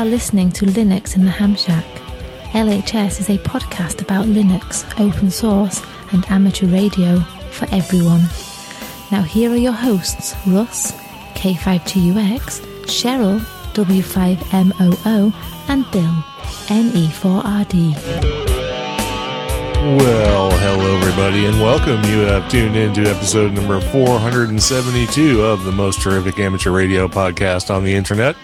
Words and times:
Are 0.00 0.06
listening 0.06 0.50
to 0.52 0.64
Linux 0.64 1.14
in 1.14 1.26
the 1.26 1.30
Ham 1.30 1.54
Shack. 1.54 1.84
LHS 2.52 3.20
is 3.20 3.28
a 3.28 3.36
podcast 3.36 4.00
about 4.00 4.24
Linux, 4.24 4.82
open 4.98 5.30
source, 5.30 5.82
and 6.12 6.24
amateur 6.30 6.66
radio 6.68 7.20
for 7.50 7.66
everyone. 7.70 8.22
Now, 9.12 9.20
here 9.20 9.50
are 9.50 9.56
your 9.56 9.74
hosts 9.74 10.34
Russ, 10.46 10.92
K5TUX, 11.34 12.60
Cheryl, 12.86 13.40
W5MOO, 13.74 15.34
and 15.68 15.90
Bill, 15.90 16.24
NE4RD. 16.70 17.94
Well, 19.98 20.50
hello 20.50 20.96
everybody, 20.96 21.44
and 21.44 21.60
welcome. 21.60 22.02
You 22.10 22.20
have 22.20 22.50
tuned 22.50 22.74
in 22.74 22.94
to 22.94 23.02
episode 23.02 23.52
number 23.52 23.78
472 23.82 25.42
of 25.42 25.64
the 25.64 25.72
most 25.72 26.00
terrific 26.00 26.38
amateur 26.38 26.70
radio 26.70 27.06
podcast 27.06 27.68
on 27.68 27.84
the 27.84 27.94
internet. 27.94 28.34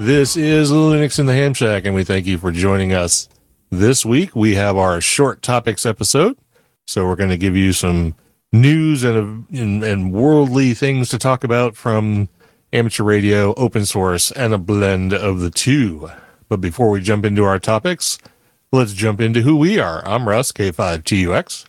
This 0.00 0.34
is 0.34 0.70
Linux 0.70 1.18
in 1.18 1.26
the 1.26 1.34
Ham 1.34 1.52
Shack, 1.52 1.84
and 1.84 1.94
we 1.94 2.04
thank 2.04 2.24
you 2.24 2.38
for 2.38 2.50
joining 2.50 2.94
us. 2.94 3.28
This 3.68 4.02
week 4.02 4.34
we 4.34 4.54
have 4.54 4.78
our 4.78 4.98
short 4.98 5.42
topics 5.42 5.84
episode, 5.84 6.38
so 6.86 7.06
we're 7.06 7.16
going 7.16 7.28
to 7.28 7.36
give 7.36 7.54
you 7.54 7.74
some 7.74 8.14
news 8.50 9.04
and, 9.04 9.46
and 9.50 9.84
and 9.84 10.10
worldly 10.10 10.72
things 10.72 11.10
to 11.10 11.18
talk 11.18 11.44
about 11.44 11.76
from 11.76 12.30
amateur 12.72 13.04
radio, 13.04 13.52
open 13.58 13.84
source, 13.84 14.30
and 14.30 14.54
a 14.54 14.58
blend 14.58 15.12
of 15.12 15.40
the 15.40 15.50
two. 15.50 16.10
But 16.48 16.62
before 16.62 16.88
we 16.88 17.02
jump 17.02 17.26
into 17.26 17.44
our 17.44 17.58
topics, 17.58 18.16
let's 18.72 18.94
jump 18.94 19.20
into 19.20 19.42
who 19.42 19.54
we 19.54 19.78
are. 19.78 20.02
I'm 20.08 20.26
Russ, 20.26 20.50
K5TUX. 20.50 21.66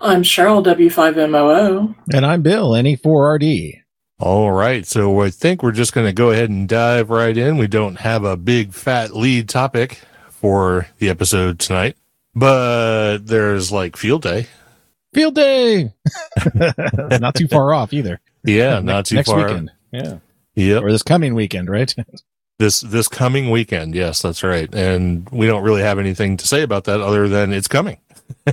I'm 0.00 0.22
Cheryl 0.22 0.64
W5MOO. 0.64 1.94
And 2.14 2.24
I'm 2.24 2.40
Bill, 2.40 2.70
NE4RD. 2.70 3.83
All 4.18 4.52
right. 4.52 4.86
So 4.86 5.20
I 5.22 5.30
think 5.30 5.62
we're 5.62 5.72
just 5.72 5.92
going 5.92 6.06
to 6.06 6.12
go 6.12 6.30
ahead 6.30 6.50
and 6.50 6.68
dive 6.68 7.10
right 7.10 7.36
in. 7.36 7.58
We 7.58 7.66
don't 7.66 7.96
have 7.96 8.24
a 8.24 8.36
big 8.36 8.72
fat 8.72 9.14
lead 9.14 9.48
topic 9.48 10.00
for 10.30 10.86
the 10.98 11.08
episode 11.08 11.58
tonight, 11.58 11.96
but 12.34 13.18
there's 13.26 13.72
like 13.72 13.96
field 13.96 14.22
day. 14.22 14.46
Field 15.12 15.34
day! 15.36 15.92
Not 17.20 17.34
too 17.36 17.46
far 17.48 17.72
off 17.72 17.92
either. 17.92 18.20
Yeah, 18.44 18.80
not 18.80 18.84
Next- 18.84 19.08
too 19.10 19.14
next 19.14 19.30
far. 19.30 19.46
weekend. 19.46 19.70
Yeah. 19.92 20.18
Yep. 20.56 20.82
Or 20.82 20.90
this 20.92 21.02
coming 21.04 21.34
weekend, 21.34 21.68
right? 21.68 21.94
This 22.56 22.82
this 22.82 23.08
coming 23.08 23.50
weekend. 23.50 23.96
Yes, 23.96 24.22
that's 24.22 24.44
right. 24.44 24.72
And 24.72 25.28
we 25.30 25.48
don't 25.48 25.64
really 25.64 25.82
have 25.82 25.98
anything 25.98 26.36
to 26.36 26.46
say 26.46 26.62
about 26.62 26.84
that 26.84 27.00
other 27.00 27.26
than 27.28 27.52
it's 27.52 27.66
coming. 27.66 27.98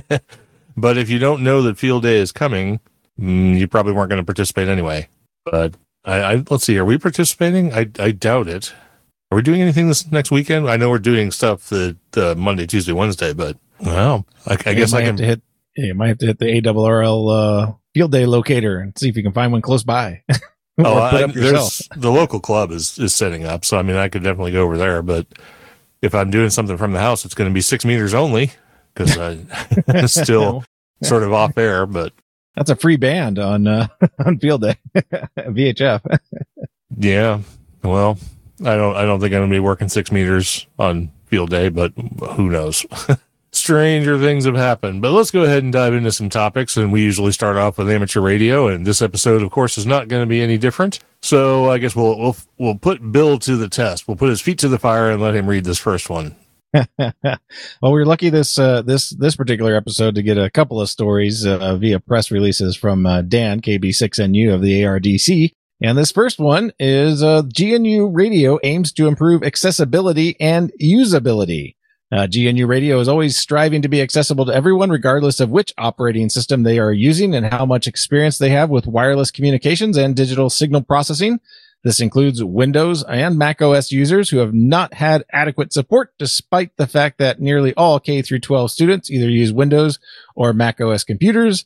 but 0.76 0.98
if 0.98 1.08
you 1.08 1.20
don't 1.20 1.44
know 1.44 1.62
that 1.62 1.78
field 1.78 2.02
day 2.02 2.16
is 2.16 2.32
coming, 2.32 2.80
mm, 3.16 3.56
you 3.56 3.68
probably 3.68 3.92
weren't 3.92 4.10
going 4.10 4.20
to 4.20 4.26
participate 4.26 4.66
anyway. 4.66 5.06
But 5.44 5.74
I, 6.04 6.16
I 6.20 6.44
let's 6.50 6.64
see, 6.64 6.78
are 6.78 6.84
we 6.84 6.98
participating? 6.98 7.72
I 7.72 7.88
I 7.98 8.10
doubt 8.12 8.48
it. 8.48 8.72
Are 9.30 9.36
we 9.36 9.42
doing 9.42 9.62
anything 9.62 9.88
this 9.88 10.10
next 10.12 10.30
weekend? 10.30 10.68
I 10.68 10.76
know 10.76 10.90
we're 10.90 10.98
doing 10.98 11.30
stuff 11.30 11.68
the 11.68 11.96
the 12.12 12.34
Monday, 12.36 12.66
Tuesday, 12.66 12.92
Wednesday, 12.92 13.32
but 13.32 13.56
well, 13.80 14.26
I, 14.46 14.52
I 14.66 14.74
guess 14.74 14.92
I 14.92 15.00
have 15.00 15.08
can. 15.10 15.16
to 15.18 15.24
hit. 15.24 15.42
Yeah, 15.76 15.86
you 15.86 15.94
might 15.94 16.08
have 16.08 16.18
to 16.18 16.26
hit 16.26 16.38
the 16.38 16.44
ARRL 16.44 17.30
uh, 17.68 17.72
field 17.94 18.12
day 18.12 18.26
locator 18.26 18.78
and 18.78 18.96
see 18.98 19.08
if 19.08 19.16
you 19.16 19.22
can 19.22 19.32
find 19.32 19.52
one 19.52 19.62
close 19.62 19.84
by. 19.84 20.22
Oh, 20.78 20.98
I, 20.98 21.26
there's 21.26 21.86
the 21.96 22.10
local 22.10 22.40
club 22.40 22.70
is 22.70 22.98
is 22.98 23.14
setting 23.14 23.44
up, 23.44 23.64
so 23.64 23.78
I 23.78 23.82
mean, 23.82 23.96
I 23.96 24.08
could 24.08 24.22
definitely 24.22 24.52
go 24.52 24.62
over 24.62 24.78
there. 24.78 25.02
But 25.02 25.26
if 26.00 26.14
I'm 26.14 26.30
doing 26.30 26.48
something 26.48 26.78
from 26.78 26.92
the 26.92 26.98
house, 26.98 27.26
it's 27.26 27.34
going 27.34 27.50
to 27.50 27.54
be 27.54 27.60
six 27.60 27.84
meters 27.84 28.14
only 28.14 28.52
because 28.94 29.18
I 29.18 30.06
still 30.06 30.64
sort 31.02 31.24
of 31.24 31.32
off 31.34 31.58
air. 31.58 31.84
But 31.84 32.14
That's 32.56 32.70
a 32.70 32.76
free 32.76 32.96
band 32.96 33.38
on 33.38 33.66
uh, 33.66 33.88
on 34.24 34.38
field 34.38 34.62
day. 34.62 34.76
VHF. 35.36 36.18
yeah, 36.96 37.40
well, 37.82 38.18
I 38.60 38.76
don't 38.76 38.96
I 38.96 39.02
don't 39.04 39.20
think 39.20 39.34
I'm 39.34 39.42
to 39.42 39.48
be 39.48 39.60
working 39.60 39.88
six 39.88 40.12
meters 40.12 40.66
on 40.78 41.10
field 41.26 41.50
day, 41.50 41.68
but 41.68 41.92
who 42.32 42.50
knows? 42.50 42.84
Stranger 43.54 44.18
things 44.18 44.46
have 44.46 44.56
happened. 44.56 45.02
But 45.02 45.12
let's 45.12 45.30
go 45.30 45.42
ahead 45.42 45.62
and 45.62 45.72
dive 45.72 45.92
into 45.92 46.10
some 46.10 46.30
topics. 46.30 46.76
And 46.78 46.90
we 46.90 47.02
usually 47.02 47.32
start 47.32 47.58
off 47.58 47.76
with 47.76 47.90
amateur 47.90 48.20
radio, 48.20 48.68
and 48.68 48.86
this 48.86 49.02
episode, 49.02 49.42
of 49.42 49.50
course, 49.50 49.76
is 49.76 49.84
not 49.84 50.08
going 50.08 50.22
to 50.22 50.26
be 50.26 50.40
any 50.40 50.56
different. 50.56 51.00
So 51.20 51.70
I 51.70 51.78
guess 51.78 51.94
we'll 51.94 52.18
we'll 52.18 52.36
we'll 52.58 52.78
put 52.78 53.12
Bill 53.12 53.38
to 53.40 53.56
the 53.56 53.68
test. 53.68 54.08
We'll 54.08 54.16
put 54.16 54.30
his 54.30 54.40
feet 54.40 54.58
to 54.60 54.68
the 54.68 54.78
fire 54.78 55.10
and 55.10 55.20
let 55.20 55.34
him 55.34 55.46
read 55.46 55.64
this 55.64 55.78
first 55.78 56.08
one. 56.08 56.34
well, 56.98 57.38
we 57.82 57.90
were 57.90 58.06
lucky 58.06 58.30
this 58.30 58.58
uh, 58.58 58.82
this 58.82 59.10
this 59.10 59.36
particular 59.36 59.76
episode 59.76 60.14
to 60.14 60.22
get 60.22 60.38
a 60.38 60.50
couple 60.50 60.80
of 60.80 60.88
stories 60.88 61.44
uh, 61.44 61.76
via 61.76 62.00
press 62.00 62.30
releases 62.30 62.76
from 62.76 63.04
uh, 63.04 63.22
Dan 63.22 63.60
KB6NU 63.60 64.54
of 64.54 64.62
the 64.62 64.82
ARDC. 64.82 65.52
And 65.82 65.98
this 65.98 66.12
first 66.12 66.38
one 66.38 66.72
is 66.78 67.22
uh, 67.22 67.42
GNU 67.42 68.06
Radio 68.06 68.58
aims 68.62 68.92
to 68.92 69.08
improve 69.08 69.42
accessibility 69.42 70.36
and 70.40 70.72
usability. 70.80 71.74
Uh, 72.12 72.28
GNU 72.30 72.66
Radio 72.66 73.00
is 73.00 73.08
always 73.08 73.36
striving 73.36 73.82
to 73.82 73.88
be 73.88 74.00
accessible 74.00 74.44
to 74.44 74.54
everyone, 74.54 74.90
regardless 74.90 75.40
of 75.40 75.50
which 75.50 75.72
operating 75.78 76.28
system 76.28 76.62
they 76.62 76.78
are 76.78 76.92
using 76.92 77.34
and 77.34 77.46
how 77.46 77.66
much 77.66 77.86
experience 77.86 78.38
they 78.38 78.50
have 78.50 78.70
with 78.70 78.86
wireless 78.86 79.30
communications 79.30 79.96
and 79.96 80.14
digital 80.14 80.50
signal 80.50 80.82
processing. 80.82 81.40
This 81.84 82.00
includes 82.00 82.42
Windows 82.42 83.02
and 83.02 83.36
Mac 83.36 83.60
OS 83.60 83.90
users 83.90 84.30
who 84.30 84.38
have 84.38 84.54
not 84.54 84.94
had 84.94 85.24
adequate 85.32 85.72
support 85.72 86.12
despite 86.18 86.76
the 86.76 86.86
fact 86.86 87.18
that 87.18 87.40
nearly 87.40 87.74
all 87.74 87.98
K 87.98 88.22
through 88.22 88.40
12 88.40 88.70
students 88.70 89.10
either 89.10 89.28
use 89.28 89.52
Windows 89.52 89.98
or 90.36 90.52
Mac 90.52 90.80
OS 90.80 91.02
computers. 91.02 91.64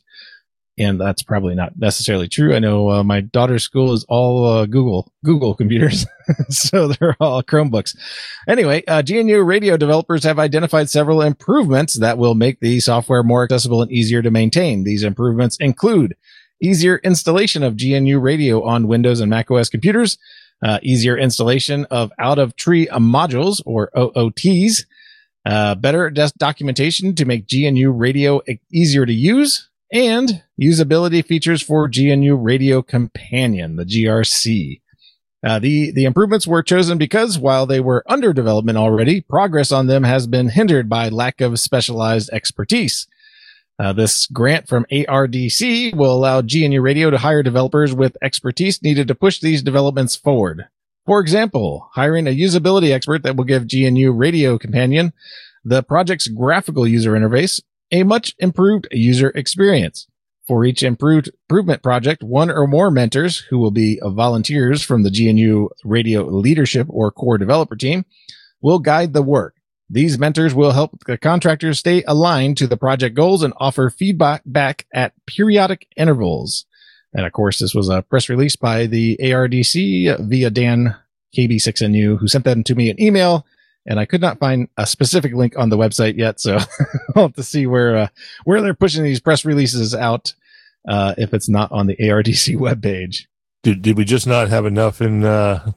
And 0.79 1.01
that's 1.01 1.23
probably 1.23 1.55
not 1.55 1.73
necessarily 1.77 2.27
true. 2.27 2.55
I 2.55 2.59
know 2.59 2.91
uh, 2.91 3.03
my 3.03 3.21
daughter's 3.21 3.63
school 3.63 3.93
is 3.93 4.05
all 4.07 4.45
uh, 4.45 4.65
Google 4.67 5.11
Google 5.23 5.55
computers, 5.55 6.05
so 6.49 6.89
they're 6.89 7.15
all 7.19 7.41
Chromebooks. 7.41 7.97
Anyway, 8.47 8.83
uh, 8.87 9.01
GNU 9.07 9.41
radio 9.41 9.75
developers 9.75 10.23
have 10.23 10.37
identified 10.37 10.87
several 10.87 11.23
improvements 11.23 11.95
that 11.95 12.19
will 12.19 12.35
make 12.35 12.59
the 12.59 12.79
software 12.79 13.23
more 13.23 13.43
accessible 13.43 13.81
and 13.81 13.91
easier 13.91 14.21
to 14.21 14.29
maintain. 14.29 14.83
These 14.83 15.01
improvements 15.01 15.57
include 15.59 16.15
easier 16.61 16.97
installation 17.03 17.63
of 17.63 17.75
GNU 17.79 18.19
radio 18.19 18.63
on 18.63 18.87
Windows 18.87 19.19
and 19.19 19.29
Mac 19.29 19.51
OS 19.51 19.69
computers, 19.69 20.17
uh, 20.63 20.79
easier 20.81 21.17
installation 21.17 21.85
of 21.85 22.11
out 22.19 22.39
of 22.39 22.55
tree 22.55 22.87
modules 22.87 23.61
or 23.65 23.91
OOTs, 23.97 24.85
uh, 25.45 25.75
better 25.75 26.09
des- 26.09 26.31
documentation 26.37 27.15
to 27.15 27.25
make 27.25 27.45
GNU 27.51 27.91
radio 27.91 28.41
easier 28.71 29.05
to 29.05 29.13
use, 29.13 29.69
and 29.91 30.43
usability 30.61 31.25
features 31.25 31.61
for 31.61 31.87
GNU 31.87 32.35
Radio 32.35 32.81
Companion, 32.81 33.75
the 33.75 33.85
GRC. 33.85 34.81
Uh, 35.45 35.59
the 35.59 35.91
the 35.91 36.05
improvements 36.05 36.47
were 36.47 36.63
chosen 36.63 36.97
because 36.97 37.37
while 37.37 37.65
they 37.65 37.79
were 37.79 38.03
under 38.07 38.33
development 38.33 38.77
already, 38.77 39.21
progress 39.21 39.71
on 39.71 39.87
them 39.87 40.03
has 40.03 40.25
been 40.25 40.49
hindered 40.49 40.89
by 40.89 41.09
lack 41.09 41.41
of 41.41 41.59
specialized 41.59 42.29
expertise. 42.31 43.07
Uh, 43.79 43.93
this 43.93 44.25
grant 44.27 44.67
from 44.67 44.85
ARDC 44.91 45.95
will 45.95 46.11
allow 46.11 46.41
GNU 46.41 46.81
Radio 46.81 47.11
to 47.11 47.17
hire 47.19 47.43
developers 47.43 47.93
with 47.93 48.17
expertise 48.23 48.81
needed 48.81 49.07
to 49.07 49.15
push 49.15 49.39
these 49.39 49.61
developments 49.61 50.15
forward. 50.15 50.67
For 51.05 51.19
example, 51.19 51.87
hiring 51.93 52.27
a 52.27 52.35
usability 52.35 52.91
expert 52.91 53.23
that 53.23 53.35
will 53.35 53.45
give 53.45 53.67
GNU 53.71 54.11
Radio 54.11 54.57
Companion, 54.57 55.13
the 55.63 55.83
project's 55.83 56.27
graphical 56.27 56.87
user 56.87 57.13
interface, 57.13 57.61
a 57.91 58.03
much 58.03 58.35
improved 58.39 58.87
user 58.91 59.29
experience. 59.29 60.07
For 60.47 60.63
each 60.65 60.81
improved 60.81 61.29
improvement 61.49 61.83
project, 61.83 62.23
one 62.23 62.49
or 62.49 62.67
more 62.67 62.89
mentors 62.89 63.39
who 63.49 63.59
will 63.59 63.71
be 63.71 63.99
volunteers 64.01 64.81
from 64.81 65.03
the 65.03 65.11
GNU 65.11 65.69
radio 65.83 66.25
leadership 66.25 66.87
or 66.89 67.11
core 67.11 67.37
developer 67.37 67.75
team 67.75 68.05
will 68.61 68.79
guide 68.79 69.13
the 69.13 69.21
work. 69.21 69.56
These 69.89 70.19
mentors 70.19 70.53
will 70.53 70.71
help 70.71 71.05
the 71.05 71.17
contractors 71.17 71.79
stay 71.79 72.03
aligned 72.03 72.57
to 72.57 72.67
the 72.67 72.77
project 72.77 73.15
goals 73.15 73.41
and 73.41 73.53
offer 73.57 73.89
feedback 73.89 74.41
back 74.45 74.85
at 74.93 75.13
periodic 75.25 75.87
intervals. 75.95 76.65
And 77.13 77.25
of 77.25 77.31
course, 77.31 77.59
this 77.59 77.73
was 77.73 77.87
a 77.87 78.01
press 78.01 78.27
release 78.27 78.57
by 78.57 78.85
the 78.85 79.17
ARDC 79.21 80.27
via 80.27 80.49
Dan 80.49 80.95
KB6NU, 81.37 82.19
who 82.19 82.27
sent 82.27 82.43
that 82.45 82.65
to 82.65 82.75
me 82.75 82.89
in 82.89 83.01
email. 83.01 83.45
And 83.85 83.99
I 83.99 84.05
could 84.05 84.19
not 84.19 84.39
find 84.39 84.67
a 84.75 84.85
specific 84.85 85.33
link 85.33 85.57
on 85.57 85.69
the 85.69 85.77
website 85.77 86.17
yet, 86.17 86.41
so 86.41 86.57
I'll 87.15 87.23
have 87.23 87.35
to 87.35 87.43
see 87.43 87.65
where 87.65 87.95
uh, 87.95 88.07
where 88.43 88.61
they're 88.61 88.73
pushing 88.73 89.03
these 89.03 89.21
press 89.21 89.45
releases 89.45 89.95
out 89.95 90.33
uh, 90.87 91.15
if 91.17 91.33
it's 91.33 91.47
not 91.47 91.71
on 91.71 91.87
the 91.87 91.95
ARDC 91.95 92.57
webpage. 92.57 93.27
Did 93.63 93.81
did 93.81 93.97
we 93.97 94.03
just 94.03 94.27
not 94.27 94.49
have 94.49 94.65
enough 94.65 94.99
in 94.99 95.23
uh, 95.23 95.71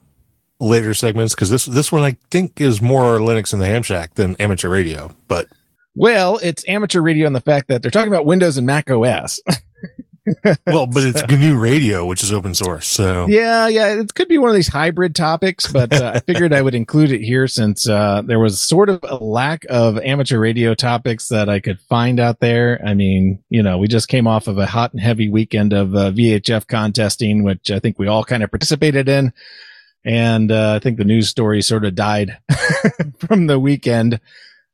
later 0.61 0.93
segments 0.93 1.35
because 1.35 1.49
this 1.49 1.65
this 1.65 1.91
one 1.91 2.03
I 2.03 2.15
think 2.29 2.61
is 2.61 2.81
more 2.81 3.17
Linux 3.17 3.51
in 3.51 3.59
the 3.59 3.65
Ham 3.65 3.83
Shack 3.83 4.13
than 4.13 4.35
amateur 4.37 4.69
radio. 4.69 5.13
But 5.27 5.47
Well, 5.95 6.39
it's 6.41 6.63
amateur 6.67 7.01
radio 7.01 7.27
in 7.27 7.33
the 7.33 7.41
fact 7.41 7.67
that 7.67 7.81
they're 7.81 7.91
talking 7.91 8.13
about 8.13 8.25
Windows 8.25 8.57
and 8.57 8.65
Mac 8.65 8.89
OS. 8.89 9.41
well, 10.67 10.85
but 10.85 11.03
it's 11.03 11.23
GNU 11.27 11.57
Radio, 11.57 12.05
which 12.05 12.21
is 12.21 12.31
open 12.31 12.53
source. 12.53 12.87
So 12.87 13.25
yeah, 13.27 13.67
yeah, 13.67 13.99
it 13.99 14.13
could 14.13 14.27
be 14.27 14.37
one 14.37 14.49
of 14.49 14.55
these 14.55 14.67
hybrid 14.67 15.15
topics, 15.15 15.71
but 15.71 15.91
uh, 15.91 16.11
I 16.15 16.19
figured 16.19 16.53
I 16.53 16.61
would 16.61 16.75
include 16.75 17.11
it 17.11 17.21
here 17.21 17.47
since 17.47 17.89
uh, 17.89 18.21
there 18.23 18.39
was 18.39 18.59
sort 18.59 18.89
of 18.89 18.99
a 19.03 19.15
lack 19.15 19.65
of 19.67 19.97
amateur 19.97 20.37
radio 20.37 20.75
topics 20.75 21.29
that 21.29 21.49
I 21.49 21.59
could 21.59 21.79
find 21.81 22.19
out 22.19 22.39
there. 22.39 22.79
I 22.85 22.93
mean, 22.93 23.43
you 23.49 23.63
know, 23.63 23.79
we 23.79 23.87
just 23.87 24.09
came 24.09 24.27
off 24.27 24.47
of 24.47 24.59
a 24.59 24.67
hot 24.67 24.91
and 24.93 25.01
heavy 25.01 25.27
weekend 25.27 25.73
of 25.73 25.95
uh, 25.95 26.11
VHF 26.11 26.67
contesting, 26.67 27.43
which 27.43 27.71
I 27.71 27.79
think 27.79 27.97
we 27.97 28.07
all 28.07 28.23
kind 28.23 28.43
of 28.43 28.51
participated 28.51 29.09
in. 29.09 29.33
And 30.03 30.51
uh, 30.51 30.73
I 30.75 30.79
think 30.79 30.97
the 30.97 31.03
news 31.03 31.29
story 31.29 31.61
sort 31.61 31.85
of 31.85 31.95
died 31.95 32.37
from 33.19 33.47
the 33.47 33.59
weekend. 33.59 34.19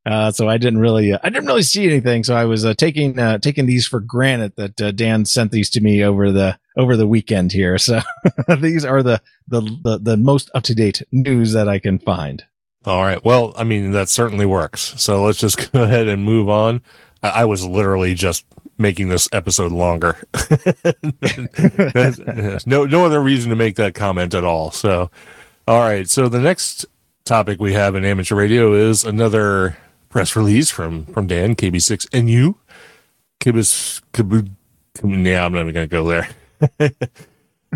Uh, 0.05 0.31
so 0.31 0.47
I 0.47 0.57
didn't 0.57 0.79
really, 0.79 1.11
uh, 1.11 1.19
I 1.21 1.29
didn't 1.29 1.47
really 1.47 1.63
see 1.63 1.85
anything. 1.85 2.23
So 2.23 2.33
I 2.33 2.45
was 2.45 2.63
uh, 2.63 2.73
taking 2.73 3.19
uh, 3.19 3.39
taking 3.39 3.65
these 3.65 3.85
for 3.85 3.99
granted 3.99 4.53
that 4.55 4.81
uh, 4.81 4.91
Dan 4.91 5.25
sent 5.25 5.51
these 5.51 5.69
to 5.71 5.81
me 5.81 6.01
over 6.01 6.31
the 6.31 6.57
over 6.77 6.95
the 6.95 7.07
weekend 7.07 7.51
here. 7.51 7.77
So 7.77 7.99
these 8.59 8.85
are 8.85 9.03
the 9.03 9.21
the 9.49 9.61
the, 9.83 9.99
the 10.01 10.17
most 10.17 10.49
up 10.55 10.63
to 10.63 10.75
date 10.75 11.03
news 11.11 11.51
that 11.51 11.67
I 11.67 11.79
can 11.79 11.99
find. 11.99 12.45
All 12.85 13.01
right. 13.01 13.21
Well, 13.23 13.53
I 13.57 13.65
mean 13.65 13.91
that 13.91 14.07
certainly 14.07 14.45
works. 14.45 14.93
So 14.95 15.25
let's 15.25 15.39
just 15.39 15.71
go 15.73 15.83
ahead 15.83 16.07
and 16.07 16.23
move 16.23 16.47
on. 16.47 16.81
I, 17.21 17.29
I 17.29 17.45
was 17.45 17.65
literally 17.65 18.13
just 18.13 18.45
making 18.77 19.09
this 19.09 19.27
episode 19.31 19.71
longer. 19.71 20.17
no, 22.65 22.85
no 22.85 23.05
other 23.05 23.21
reason 23.21 23.49
to 23.49 23.55
make 23.55 23.75
that 23.75 23.93
comment 23.95 24.33
at 24.33 24.43
all. 24.43 24.71
So, 24.71 25.09
all 25.67 25.79
right. 25.79 26.09
So 26.09 26.29
the 26.29 26.39
next 26.39 26.85
topic 27.25 27.59
we 27.59 27.73
have 27.73 27.95
in 27.95 28.05
amateur 28.05 28.35
radio 28.35 28.73
is 28.73 29.03
another 29.03 29.77
press 30.09 30.35
release 30.35 30.69
from 30.69 31.05
from 31.05 31.27
Dan 31.27 31.55
KB6NU. 31.55 32.55
Kibis, 33.39 34.01
Kibu, 34.13 34.49
yeah, 35.03 35.45
I'm 35.45 35.53
not 35.53 35.61
even 35.61 35.73
gonna 35.73 35.87
go 35.87 36.07
there. 36.07 36.29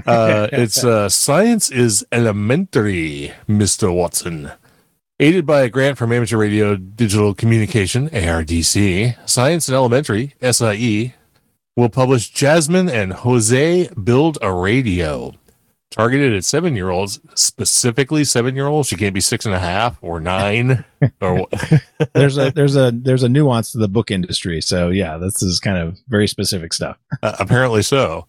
uh, 0.05 0.47
it's 0.51 0.83
uh, 0.83 1.09
science 1.09 1.69
is 1.69 2.05
elementary, 2.11 3.33
Mister 3.47 3.91
Watson. 3.91 4.51
Aided 5.21 5.45
by 5.45 5.61
a 5.61 5.69
grant 5.69 5.99
from 5.99 6.11
Amateur 6.11 6.35
Radio 6.35 6.75
Digital 6.75 7.35
Communication 7.35 8.09
(ARDC), 8.09 9.15
Science 9.29 9.69
is 9.69 9.73
Elementary 9.75 10.33
(SIE) 10.41 11.13
will 11.75 11.89
publish 11.89 12.31
Jasmine 12.31 12.89
and 12.89 13.13
Jose 13.13 13.87
Build 13.89 14.39
a 14.41 14.51
Radio 14.51 15.33
targeted 15.91 16.33
at 16.33 16.43
seven 16.43 16.75
year 16.75 16.89
olds, 16.89 17.19
specifically 17.35 18.23
seven 18.23 18.55
year 18.55 18.65
olds. 18.65 18.91
You 18.91 18.97
can't 18.97 19.13
be 19.13 19.21
six 19.21 19.45
and 19.45 19.53
a 19.53 19.59
half 19.59 19.99
or 20.01 20.19
nine 20.19 20.85
or 21.21 21.45
there's 22.15 22.39
a 22.39 22.49
there's 22.49 22.75
a 22.75 22.91
there's 22.91 23.21
a 23.21 23.29
nuance 23.29 23.73
to 23.73 23.77
the 23.77 23.87
book 23.87 24.09
industry. 24.09 24.59
So 24.59 24.89
yeah, 24.89 25.17
this 25.17 25.43
is 25.43 25.59
kind 25.59 25.77
of 25.77 25.99
very 26.07 26.27
specific 26.27 26.73
stuff. 26.73 26.97
uh, 27.21 27.35
apparently 27.39 27.83
so. 27.83 28.25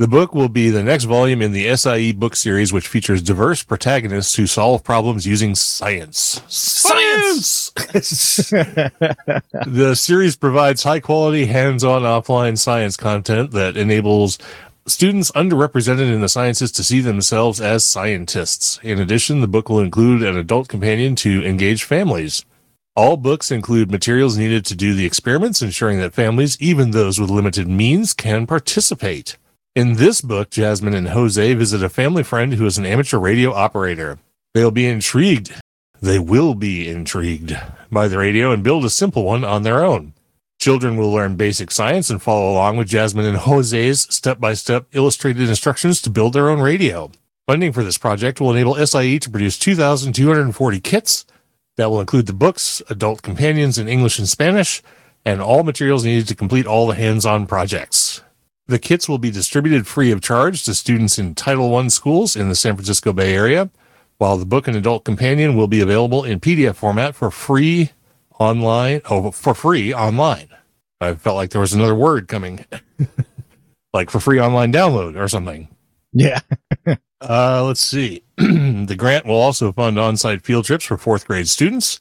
The 0.00 0.08
book 0.08 0.34
will 0.34 0.48
be 0.48 0.70
the 0.70 0.82
next 0.82 1.04
volume 1.04 1.42
in 1.42 1.52
the 1.52 1.76
SIE 1.76 2.12
book 2.12 2.34
series, 2.34 2.72
which 2.72 2.88
features 2.88 3.20
diverse 3.20 3.62
protagonists 3.62 4.34
who 4.34 4.46
solve 4.46 4.82
problems 4.82 5.26
using 5.26 5.54
science. 5.54 6.40
Science! 6.48 7.68
the 9.66 9.92
series 9.94 10.36
provides 10.36 10.84
high 10.84 11.00
quality, 11.00 11.44
hands 11.44 11.84
on 11.84 12.00
offline 12.00 12.56
science 12.56 12.96
content 12.96 13.50
that 13.50 13.76
enables 13.76 14.38
students 14.86 15.30
underrepresented 15.32 16.10
in 16.10 16.22
the 16.22 16.30
sciences 16.30 16.72
to 16.72 16.82
see 16.82 17.00
themselves 17.00 17.60
as 17.60 17.86
scientists. 17.86 18.80
In 18.82 18.98
addition, 19.00 19.42
the 19.42 19.48
book 19.48 19.68
will 19.68 19.80
include 19.80 20.22
an 20.22 20.34
adult 20.34 20.68
companion 20.68 21.14
to 21.16 21.44
engage 21.44 21.84
families. 21.84 22.46
All 22.96 23.18
books 23.18 23.50
include 23.50 23.90
materials 23.90 24.38
needed 24.38 24.64
to 24.64 24.74
do 24.74 24.94
the 24.94 25.04
experiments, 25.04 25.60
ensuring 25.60 25.98
that 25.98 26.14
families, 26.14 26.56
even 26.58 26.92
those 26.92 27.20
with 27.20 27.28
limited 27.28 27.68
means, 27.68 28.14
can 28.14 28.46
participate. 28.46 29.36
In 29.76 29.94
this 29.94 30.20
book, 30.20 30.50
Jasmine 30.50 30.94
and 30.94 31.10
Jose 31.10 31.54
visit 31.54 31.80
a 31.84 31.88
family 31.88 32.24
friend 32.24 32.54
who 32.54 32.66
is 32.66 32.76
an 32.76 32.84
amateur 32.84 33.18
radio 33.18 33.52
operator. 33.52 34.18
They'll 34.52 34.72
be 34.72 34.86
intrigued. 34.86 35.54
They 36.02 36.18
will 36.18 36.56
be 36.56 36.88
intrigued 36.88 37.56
by 37.88 38.08
the 38.08 38.18
radio 38.18 38.50
and 38.50 38.64
build 38.64 38.84
a 38.84 38.90
simple 38.90 39.22
one 39.22 39.44
on 39.44 39.62
their 39.62 39.84
own. 39.84 40.14
Children 40.58 40.96
will 40.96 41.12
learn 41.12 41.36
basic 41.36 41.70
science 41.70 42.10
and 42.10 42.20
follow 42.20 42.50
along 42.50 42.78
with 42.78 42.88
Jasmine 42.88 43.26
and 43.26 43.38
Jose's 43.38 44.08
step 44.10 44.40
by 44.40 44.54
step 44.54 44.88
illustrated 44.90 45.48
instructions 45.48 46.02
to 46.02 46.10
build 46.10 46.32
their 46.32 46.50
own 46.50 46.60
radio. 46.60 47.12
Funding 47.46 47.72
for 47.72 47.84
this 47.84 47.96
project 47.96 48.40
will 48.40 48.50
enable 48.50 48.74
SIE 48.74 49.20
to 49.20 49.30
produce 49.30 49.56
2,240 49.56 50.80
kits 50.80 51.26
that 51.76 51.90
will 51.90 52.00
include 52.00 52.26
the 52.26 52.32
books, 52.32 52.82
adult 52.90 53.22
companions 53.22 53.78
in 53.78 53.86
English 53.88 54.18
and 54.18 54.28
Spanish, 54.28 54.82
and 55.24 55.40
all 55.40 55.62
materials 55.62 56.04
needed 56.04 56.26
to 56.26 56.34
complete 56.34 56.66
all 56.66 56.88
the 56.88 56.96
hands 56.96 57.24
on 57.24 57.46
projects. 57.46 58.22
The 58.70 58.78
kits 58.78 59.08
will 59.08 59.18
be 59.18 59.32
distributed 59.32 59.88
free 59.88 60.12
of 60.12 60.20
charge 60.20 60.62
to 60.62 60.74
students 60.74 61.18
in 61.18 61.34
Title 61.34 61.74
I 61.74 61.88
schools 61.88 62.36
in 62.36 62.48
the 62.48 62.54
San 62.54 62.76
Francisco 62.76 63.12
Bay 63.12 63.34
Area, 63.34 63.68
while 64.18 64.36
the 64.36 64.46
book 64.46 64.68
and 64.68 64.76
adult 64.76 65.04
companion 65.04 65.56
will 65.56 65.66
be 65.66 65.80
available 65.80 66.22
in 66.22 66.38
PDF 66.38 66.76
format 66.76 67.16
for 67.16 67.32
free 67.32 67.90
online, 68.38 69.00
oh, 69.10 69.32
for 69.32 69.54
free 69.54 69.92
online. 69.92 70.50
I 71.00 71.14
felt 71.14 71.34
like 71.34 71.50
there 71.50 71.60
was 71.60 71.72
another 71.72 71.96
word 71.96 72.28
coming, 72.28 72.64
like 73.92 74.08
for 74.08 74.20
free 74.20 74.38
online 74.38 74.72
download 74.72 75.20
or 75.20 75.26
something. 75.26 75.68
Yeah. 76.12 76.40
Uh, 77.22 77.62
let's 77.66 77.82
see. 77.82 78.22
the 78.38 78.94
grant 78.96 79.26
will 79.26 79.36
also 79.36 79.72
fund 79.72 79.98
on 79.98 80.16
site 80.16 80.42
field 80.42 80.64
trips 80.64 80.86
for 80.86 80.96
fourth 80.96 81.26
grade 81.26 81.46
students. 81.46 82.00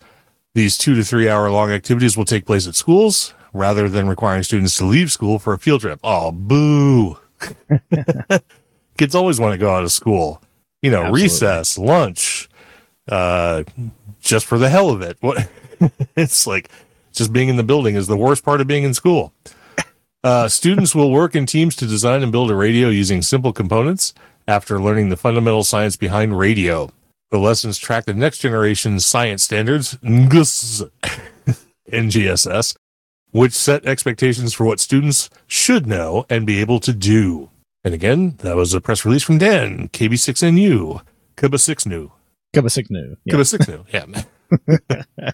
These 0.56 0.77
two 0.77 0.95
to 0.95 1.04
three 1.04 1.27
hour 1.27 1.51
long 1.51 1.72
activities 1.72 2.15
will 2.15 2.24
take 2.24 2.45
place 2.45 2.65
at 2.68 2.75
schools 2.75 3.33
rather 3.54 3.90
than 3.90 4.07
requiring 4.07 4.44
students 4.44 4.75
to 4.78 4.86
leave 4.86 5.12
school 5.12 5.40
for 5.40 5.54
a 5.54 5.60
field 5.60 5.81
trip. 5.81 6.00
Oh, 6.04 6.31
boo. 6.31 7.18
Kids 8.98 9.16
always 9.16 9.40
want 9.40 9.54
to 9.54 9.57
go 9.57 9.74
out 9.74 9.84
of 9.84 9.92
school. 9.92 10.42
You 10.81 10.92
know, 10.92 11.01
Absolutely. 11.01 11.24
recess, 11.24 11.78
lunch, 11.78 12.50
uh, 13.10 13.63
just 14.22 14.46
for 14.46 14.57
the 14.57 14.69
hell 14.69 14.90
of 14.90 15.01
it. 15.01 15.18
What 15.22 15.50
it's 16.16 16.48
like 16.48 16.69
just 17.13 17.34
being 17.34 17.50
in 17.50 17.57
the 17.57 17.63
building 17.63 17.96
is 17.96 18.07
the 18.07 18.18
worst 18.18 18.44
part 18.44 18.62
of 18.62 18.68
being 18.68 18.84
in 18.84 18.94
school. 18.94 19.34
Uh, 20.24 20.50
students 20.50 20.94
will 20.94 21.12
work 21.12 21.34
in 21.36 21.46
teams 21.46 21.75
to 21.78 21.86
design 21.86 22.22
and 22.24 22.31
build 22.31 22.51
a 22.51 22.56
radio 22.56 22.90
using 22.90 23.22
simple 23.22 23.54
components 23.54 24.13
after 24.48 24.81
learning 24.81 25.10
the 25.10 25.16
fundamental 25.16 25.63
science 25.63 25.96
behind 25.96 26.38
radio. 26.38 26.91
The 27.32 27.38
lessons 27.38 27.77
track 27.77 28.06
the 28.06 28.13
next 28.13 28.39
generation 28.39 29.00
science 29.00 29.44
standards, 29.44 29.96
NGSS, 30.03 30.89
NGSS, 31.91 32.75
which 33.31 33.53
set 33.53 33.86
expectations 33.86 34.53
for 34.53 34.65
what 34.65 34.79
students 34.79 35.29
should 35.48 35.86
know 35.86 36.25
and 36.29 36.45
be 36.45 36.59
able 36.59 36.79
to 36.79 36.93
do. 36.93 37.50
And 37.83 37.93
again, 37.93 38.36
that 38.39 38.55
was 38.55 38.74
a 38.74 38.81
press 38.81 39.05
release 39.05 39.24
from 39.24 39.38
Dan, 39.38 39.89
KB6NU, 39.89 41.01
KB6NU. 41.38 42.12
Cup 42.53 42.65
of 42.65 42.71
sick 42.71 42.89
new. 42.89 43.15
Yeah. 43.25 43.36
KB6NU, 43.36 43.86
yeah. 43.93 45.31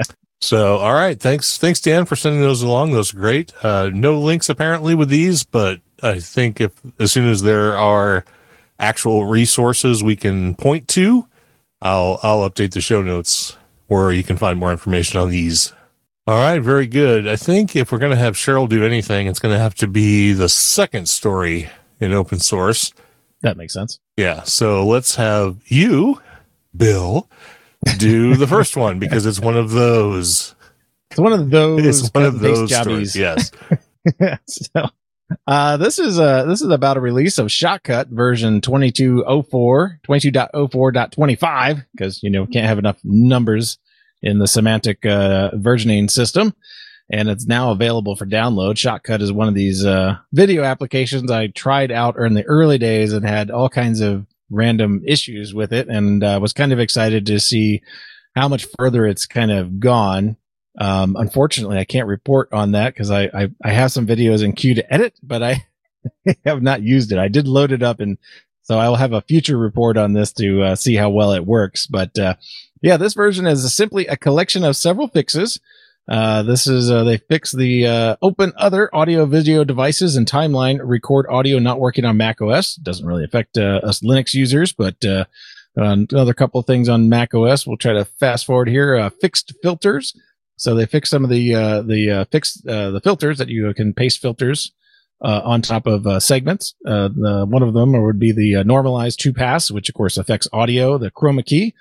so, 0.40 0.76
all 0.76 0.92
right. 0.92 1.18
Thanks. 1.18 1.56
Thanks, 1.56 1.80
Dan, 1.80 2.04
for 2.04 2.14
sending 2.14 2.42
those 2.42 2.62
along. 2.62 2.92
Those 2.92 3.14
are 3.14 3.18
great. 3.18 3.52
Uh, 3.64 3.90
no 3.92 4.20
links 4.20 4.48
apparently 4.48 4.94
with 4.94 5.08
these, 5.08 5.44
but 5.44 5.80
I 6.02 6.20
think 6.20 6.60
if 6.60 6.72
as 7.00 7.10
soon 7.10 7.28
as 7.28 7.42
there 7.42 7.76
are 7.76 8.24
actual 8.78 9.24
resources 9.24 10.04
we 10.04 10.14
can 10.14 10.54
point 10.54 10.88
to, 10.88 11.26
I'll 11.80 12.20
I'll 12.22 12.48
update 12.48 12.72
the 12.72 12.80
show 12.80 13.02
notes 13.02 13.56
where 13.86 14.12
you 14.12 14.22
can 14.22 14.36
find 14.36 14.58
more 14.58 14.70
information 14.70 15.18
on 15.18 15.30
these. 15.30 15.72
All 16.28 16.36
right, 16.36 16.58
very 16.58 16.86
good. 16.86 17.26
I 17.26 17.36
think 17.36 17.74
if 17.74 17.90
we're 17.90 17.96
going 17.96 18.12
to 18.12 18.18
have 18.18 18.34
Cheryl 18.34 18.68
do 18.68 18.84
anything, 18.84 19.28
it's 19.28 19.38
going 19.38 19.54
to 19.54 19.58
have 19.58 19.74
to 19.76 19.86
be 19.86 20.34
the 20.34 20.50
second 20.50 21.08
story 21.08 21.70
in 22.00 22.12
open 22.12 22.38
source. 22.38 22.92
That 23.40 23.56
makes 23.56 23.72
sense. 23.72 23.98
Yeah, 24.18 24.42
so 24.42 24.86
let's 24.86 25.14
have 25.14 25.56
you, 25.68 26.20
Bill, 26.76 27.30
do 27.96 28.36
the 28.36 28.46
first 28.46 28.76
one 28.76 28.98
because 29.00 29.24
it's 29.24 29.40
one 29.40 29.56
of 29.56 29.70
those. 29.70 30.54
It's 31.10 31.18
one 31.18 31.32
of 31.32 31.48
those. 31.48 31.86
It's 31.86 32.10
one 32.12 32.26
of 32.26 32.40
those 32.40 32.74
stories. 32.74 33.16
Yes. 33.16 33.50
so, 34.46 34.90
uh, 35.46 35.78
this 35.78 35.98
is 35.98 36.20
uh 36.20 36.44
this 36.44 36.60
is 36.60 36.68
about 36.68 36.98
a 36.98 37.00
release 37.00 37.38
of 37.38 37.46
Shotcut 37.46 38.08
version 38.08 38.60
2204, 38.60 40.00
22.04.25, 40.06 41.86
because 41.92 42.22
you 42.22 42.28
know 42.28 42.42
we 42.42 42.52
can't 42.52 42.66
have 42.66 42.78
enough 42.78 42.98
numbers 43.02 43.78
in 44.22 44.38
the 44.38 44.48
semantic 44.48 45.04
uh, 45.06 45.50
versioning 45.54 46.10
system. 46.10 46.54
And 47.10 47.30
it's 47.30 47.46
now 47.46 47.70
available 47.70 48.16
for 48.16 48.26
download. 48.26 48.74
Shotcut 48.74 49.22
is 49.22 49.32
one 49.32 49.48
of 49.48 49.54
these 49.54 49.84
uh, 49.84 50.16
video 50.32 50.62
applications 50.62 51.30
I 51.30 51.46
tried 51.46 51.90
out 51.90 52.16
in 52.18 52.34
the 52.34 52.44
early 52.44 52.76
days 52.76 53.14
and 53.14 53.26
had 53.26 53.50
all 53.50 53.70
kinds 53.70 54.02
of 54.02 54.26
random 54.50 55.02
issues 55.06 55.54
with 55.54 55.72
it, 55.72 55.88
and 55.88 56.22
uh, 56.22 56.38
was 56.40 56.52
kind 56.52 56.72
of 56.72 56.78
excited 56.78 57.26
to 57.26 57.40
see 57.40 57.82
how 58.34 58.48
much 58.48 58.66
further 58.78 59.06
it's 59.06 59.26
kind 59.26 59.50
of 59.50 59.80
gone. 59.80 60.36
Um, 60.78 61.16
unfortunately, 61.18 61.78
I 61.78 61.84
can't 61.84 62.06
report 62.06 62.52
on 62.52 62.72
that 62.72 62.94
because 62.94 63.10
I, 63.10 63.24
I, 63.24 63.48
I 63.64 63.70
have 63.70 63.90
some 63.90 64.06
videos 64.06 64.44
in 64.44 64.52
queue 64.52 64.74
to 64.74 64.92
edit, 64.92 65.18
but 65.22 65.42
I 65.42 65.66
have 66.44 66.62
not 66.62 66.82
used 66.82 67.10
it. 67.10 67.18
I 67.18 67.28
did 67.28 67.48
load 67.48 67.72
it 67.72 67.82
up 67.82 68.00
and 68.00 68.18
So 68.68 68.78
I'll 68.78 68.96
have 68.96 69.14
a 69.14 69.22
future 69.22 69.56
report 69.56 69.96
on 69.96 70.12
this 70.12 70.30
to 70.34 70.62
uh, 70.62 70.74
see 70.74 70.94
how 70.94 71.08
well 71.08 71.32
it 71.32 71.46
works. 71.46 71.86
But 71.86 72.18
uh, 72.18 72.34
yeah, 72.82 72.98
this 72.98 73.14
version 73.14 73.46
is 73.46 73.72
simply 73.72 74.06
a 74.06 74.16
collection 74.16 74.62
of 74.62 74.76
several 74.76 75.08
fixes. 75.08 75.58
Uh, 76.06 76.42
this 76.42 76.66
is 76.66 76.90
uh, 76.90 77.02
they 77.02 77.16
fix 77.16 77.50
the 77.52 77.86
uh, 77.86 78.16
open 78.20 78.52
other 78.58 78.94
audio 78.94 79.24
video 79.24 79.64
devices 79.64 80.16
and 80.16 80.26
timeline 80.26 80.80
record 80.82 81.26
audio 81.30 81.58
not 81.58 81.80
working 81.80 82.04
on 82.04 82.18
Mac 82.18 82.42
OS. 82.42 82.74
Doesn't 82.74 83.06
really 83.06 83.24
affect 83.24 83.56
uh, 83.56 83.80
us 83.82 84.00
Linux 84.00 84.34
users, 84.34 84.74
but 84.74 85.02
another 85.74 86.34
couple 86.34 86.60
of 86.60 86.66
things 86.66 86.90
on 86.90 87.08
Mac 87.08 87.32
OS. 87.32 87.66
We'll 87.66 87.78
try 87.78 87.94
to 87.94 88.04
fast 88.04 88.44
forward 88.44 88.68
here. 88.68 89.08
fixed 89.18 89.54
filters. 89.62 90.14
So 90.56 90.74
they 90.74 90.84
fix 90.84 91.08
some 91.08 91.24
of 91.24 91.30
the 91.30 91.52
the 91.52 92.28
fixed 92.30 92.64
the 92.64 93.00
filters 93.02 93.38
that 93.38 93.48
you 93.48 93.72
can 93.72 93.94
paste 93.94 94.20
filters 94.20 94.72
uh, 95.20 95.40
on 95.44 95.62
top 95.62 95.86
of 95.86 96.06
uh, 96.06 96.20
segments. 96.20 96.74
Uh, 96.86 97.08
the, 97.08 97.46
one 97.48 97.62
of 97.62 97.74
them 97.74 97.92
would 98.02 98.18
be 98.18 98.32
the 98.32 98.56
uh, 98.56 98.62
normalized 98.62 99.20
two 99.20 99.32
pass, 99.32 99.70
which 99.70 99.88
of 99.88 99.94
course 99.94 100.16
affects 100.16 100.48
audio, 100.52 100.98
the 100.98 101.10
chroma 101.10 101.44
key, 101.44 101.74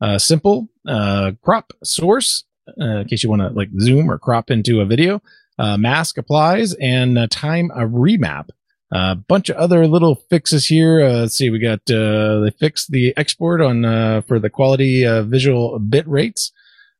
uh, 0.00 0.18
simple, 0.18 0.68
uh, 0.86 1.32
crop 1.42 1.72
source, 1.82 2.44
in 2.76 3.06
case 3.08 3.22
you 3.22 3.30
want 3.30 3.42
to 3.42 3.48
like 3.50 3.68
zoom 3.80 4.10
or 4.10 4.18
crop 4.18 4.50
into 4.50 4.80
a 4.80 4.84
video, 4.84 5.20
mask 5.58 6.16
applies, 6.18 6.74
and 6.74 7.30
time 7.30 7.70
a 7.74 7.80
remap. 7.80 8.50
A 8.94 9.14
bunch 9.14 9.48
of 9.48 9.56
other 9.56 9.86
little 9.86 10.16
fixes 10.28 10.66
here. 10.66 11.00
let's 11.08 11.34
see, 11.34 11.48
we 11.50 11.58
got 11.58 11.84
they 11.86 12.52
fixed 12.58 12.90
the 12.90 13.14
export 13.16 13.60
on 13.60 14.22
for 14.22 14.38
the 14.38 14.50
quality 14.50 15.04
visual 15.24 15.78
bit 15.78 16.06
rates 16.06 16.52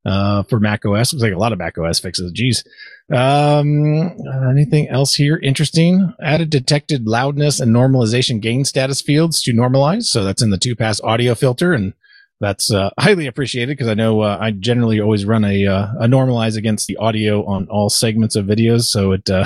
uh, 0.05 0.43
for 0.45 0.59
Mac 0.61 0.85
OS. 0.85 1.13
Looks 1.13 1.23
like 1.23 1.33
a 1.33 1.39
lot 1.39 1.53
of 1.53 1.59
Mac 1.59 1.79
OS 1.79 2.01
fixes. 2.01 2.33
Geez. 2.33 2.65
Um, 3.13 4.17
anything 4.51 4.89
else 4.89 5.15
here 5.15 5.37
interesting? 5.37 6.13
Added 6.23 6.51
detected 6.51 7.07
loudness 7.07 7.61
and 7.61 7.75
normalization 7.75 8.41
gain 8.41 8.65
status 8.65 9.01
fields 9.01 9.43
to 9.43 9.53
normalize. 9.53 10.05
So 10.05 10.25
that's 10.25 10.43
in 10.43 10.51
the 10.51 10.59
two 10.59 10.75
pass 10.77 11.01
audio 11.03 11.35
filter. 11.35 11.73
And 11.73 11.95
that's 12.41 12.73
uh, 12.73 12.91
highly 12.99 13.27
appreciated 13.27 13.77
because 13.77 13.89
I 13.89 13.95
know 13.95 14.21
uh, 14.21 14.39
I 14.41 14.51
generally 14.51 15.01
always 15.01 15.25
run 15.25 15.45
a, 15.45 15.67
uh, 15.67 15.87
a 16.01 16.07
normalize 16.07 16.57
against 16.57 16.89
the 16.89 16.97
audio 16.97 17.45
on 17.45 17.69
all 17.69 17.91
segments 17.91 18.37
of 18.37 18.47
videos. 18.47 18.85
So 18.85 19.13
it 19.13 19.31
uh, 19.31 19.45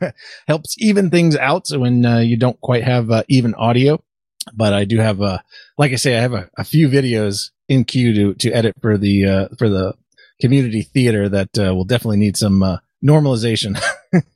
helps 0.48 0.76
even 0.78 1.10
things 1.10 1.36
out. 1.36 1.66
So 1.66 1.80
when 1.80 2.04
uh, 2.04 2.18
you 2.18 2.36
don't 2.36 2.60
quite 2.60 2.84
have 2.84 3.10
uh, 3.10 3.24
even 3.28 3.54
audio, 3.54 4.02
but 4.54 4.72
I 4.72 4.84
do 4.84 4.98
have, 4.98 5.20
uh, 5.20 5.38
like 5.76 5.92
I 5.92 5.96
say, 5.96 6.16
I 6.16 6.20
have 6.20 6.32
a, 6.32 6.48
a 6.56 6.64
few 6.64 6.88
videos 6.88 7.50
in 7.68 7.84
queue 7.84 8.14
to 8.14 8.34
to 8.34 8.52
edit 8.52 8.76
for 8.80 8.96
the 8.96 9.24
uh, 9.24 9.48
for 9.58 9.68
the 9.68 9.94
community 10.40 10.82
theater 10.82 11.28
that 11.28 11.58
uh, 11.58 11.74
will 11.74 11.84
definitely 11.84 12.16
need 12.16 12.36
some 12.36 12.62
uh, 12.62 12.78
normalization. 13.04 13.80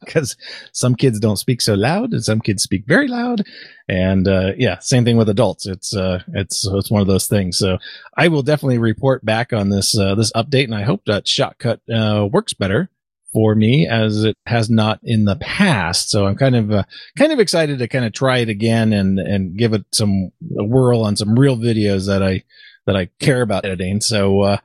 Because 0.04 0.36
some 0.74 0.96
kids 0.96 1.18
don't 1.18 1.38
speak 1.38 1.62
so 1.62 1.72
loud 1.72 2.12
and 2.12 2.22
some 2.22 2.42
kids 2.42 2.62
speak 2.62 2.84
very 2.86 3.08
loud. 3.08 3.42
And 3.88 4.28
uh, 4.28 4.52
yeah 4.58 4.78
same 4.80 5.02
thing 5.02 5.16
with 5.16 5.30
adults. 5.30 5.66
It's 5.66 5.96
uh 5.96 6.22
it's 6.34 6.66
it's 6.70 6.90
one 6.90 7.00
of 7.00 7.06
those 7.06 7.26
things. 7.26 7.56
So 7.56 7.78
i 8.18 8.28
will 8.28 8.42
definitely 8.42 8.76
report 8.76 9.24
back 9.24 9.54
on 9.54 9.70
this 9.70 9.98
uh, 9.98 10.14
this 10.14 10.30
update 10.32 10.64
and 10.64 10.74
i 10.74 10.82
hope 10.82 11.00
that 11.06 11.24
shotcut 11.24 11.78
uh, 11.90 12.26
works 12.26 12.52
better 12.52 12.90
for 13.32 13.54
me 13.54 13.88
as 13.90 14.24
it 14.24 14.36
has 14.44 14.68
not 14.68 15.00
in 15.02 15.24
the 15.24 15.36
past. 15.36 16.10
So 16.10 16.26
i'm 16.26 16.36
kind 16.36 16.54
of 16.54 16.70
uh, 16.70 16.84
kind 17.16 17.32
of 17.32 17.40
excited 17.40 17.78
to 17.78 17.88
kind 17.88 18.04
of 18.04 18.12
try 18.12 18.40
it 18.40 18.50
again 18.50 18.92
and 18.92 19.18
and 19.18 19.56
give 19.56 19.72
it 19.72 19.86
some 19.94 20.32
a 20.58 20.64
whirl 20.64 21.00
on 21.00 21.16
some 21.16 21.38
real 21.38 21.56
videos 21.56 22.08
that 22.08 22.22
i 22.22 22.42
that 22.86 22.96
I 22.96 23.10
care 23.20 23.42
about 23.42 23.64
editing. 23.64 24.00
So, 24.00 24.40
uh, 24.40 24.56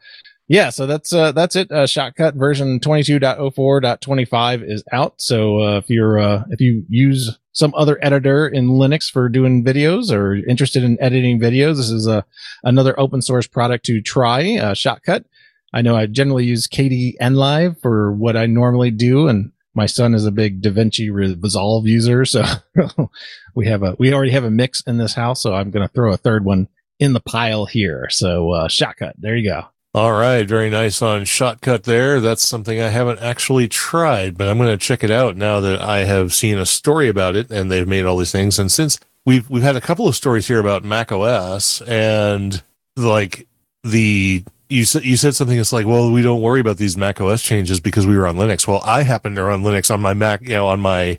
yeah, 0.47 0.69
so 0.69 0.86
that's 0.86 1.12
uh, 1.12 1.33
that's 1.33 1.57
it. 1.57 1.71
Uh, 1.71 1.86
Shotcut 1.86 2.36
version 2.36 2.79
22.04.25 2.79 4.69
is 4.69 4.83
out. 4.93 5.15
So 5.17 5.59
uh, 5.59 5.77
if 5.79 5.89
you're 5.89 6.19
uh, 6.19 6.43
if 6.50 6.62
you 6.62 6.86
use 6.88 7.38
some 7.51 7.74
other 7.75 8.00
editor 8.01 8.47
in 8.47 8.69
Linux 8.69 9.12
for 9.12 9.27
doing 9.27 9.65
videos 9.65 10.12
or 10.12 10.36
interested 10.36 10.83
in 10.83 10.97
editing 11.01 11.39
videos, 11.39 11.77
this 11.77 11.89
is 11.89 12.07
a 12.07 12.19
uh, 12.19 12.21
another 12.63 12.97
open 12.97 13.21
source 13.21 13.45
product 13.45 13.86
to 13.86 14.01
try. 14.01 14.55
Uh, 14.55 14.74
Shotcut. 14.74 15.25
I 15.74 15.81
know 15.81 15.97
I 15.97 16.05
generally 16.05 16.45
use 16.45 16.65
Kdenlive 16.65 17.81
for 17.81 18.13
what 18.13 18.38
I 18.38 18.45
normally 18.45 18.89
do, 18.89 19.27
and 19.27 19.51
my 19.75 19.86
son 19.86 20.15
is 20.15 20.25
a 20.25 20.31
big 20.31 20.62
DaVinci 20.62 21.12
Resolve 21.12 21.86
user, 21.86 22.24
so 22.24 22.45
we 23.55 23.67
have 23.67 23.83
a 23.83 23.97
we 24.00 24.13
already 24.13 24.31
have 24.31 24.45
a 24.45 24.50
mix 24.50 24.81
in 24.88 24.97
this 24.97 25.13
house. 25.13 25.43
So 25.43 25.53
I'm 25.53 25.71
going 25.71 25.86
to 25.86 25.93
throw 25.93 26.13
a 26.13 26.17
third 26.17 26.45
one 26.45 26.69
in 27.00 27.13
the 27.13 27.20
pile 27.20 27.66
here. 27.66 28.10
So 28.10 28.51
uh, 28.51 28.68
Shotcut, 28.68 29.13
there 29.18 29.36
you 29.36 29.50
go. 29.50 29.66
All 29.94 30.12
right, 30.12 30.48
very 30.48 30.70
nice 30.70 31.01
on 31.01 31.24
Shotcut 31.24 31.84
there. 31.84 32.20
That's 32.20 32.48
something 32.48 32.80
I 32.80 32.89
haven't 32.89 33.20
actually 33.20 33.68
tried, 33.68 34.38
but 34.38 34.48
I'm 34.48 34.58
going 34.58 34.70
to 34.70 34.77
check 34.77 35.04
it 35.04 35.10
out 35.10 35.36
now 35.36 35.60
that 35.62 35.82
I 35.82 36.04
have 36.04 36.34
seen 36.34 36.58
a 36.58 36.68
story 36.68 37.08
about 37.10 37.36
it 37.36 37.50
and 37.50 37.72
they've 37.72 37.88
made 37.88 38.06
all 38.06 38.18
these 38.18 38.32
things. 38.32 38.60
And 38.60 38.72
since 38.72 39.00
we've 39.25 39.50
we've 39.50 39.63
had 39.63 39.75
a 39.75 39.82
couple 39.82 40.08
of 40.08 40.16
stories 40.16 40.48
here 40.48 40.60
about 40.60 40.84
Mac 40.84 41.12
OS 41.12 41.82
and 41.82 42.62
like 42.96 43.48
the 43.84 44.44
you 44.70 44.86
said 44.86 45.04
you 45.04 45.18
said 45.18 45.36
something 45.36 45.58
that's 45.58 45.74
like, 45.74 45.88
well, 45.88 46.12
we 46.12 46.22
don't 46.22 46.42
worry 46.42 46.60
about 46.60 46.77
these 46.77 46.98
Mac 46.98 47.20
OS 47.20 47.42
changes 47.42 47.80
because 47.80 48.06
we 48.06 48.18
were 48.18 48.27
on 48.27 48.36
Linux. 48.36 48.68
Well, 48.68 48.82
I 48.86 49.04
happen 49.04 49.36
to 49.36 49.44
run 49.44 49.63
Linux 49.63 49.92
on 49.92 50.01
my 50.01 50.13
Mac, 50.13 50.42
you 50.42 50.50
know, 50.50 50.68
on 50.68 50.80
my 50.80 51.18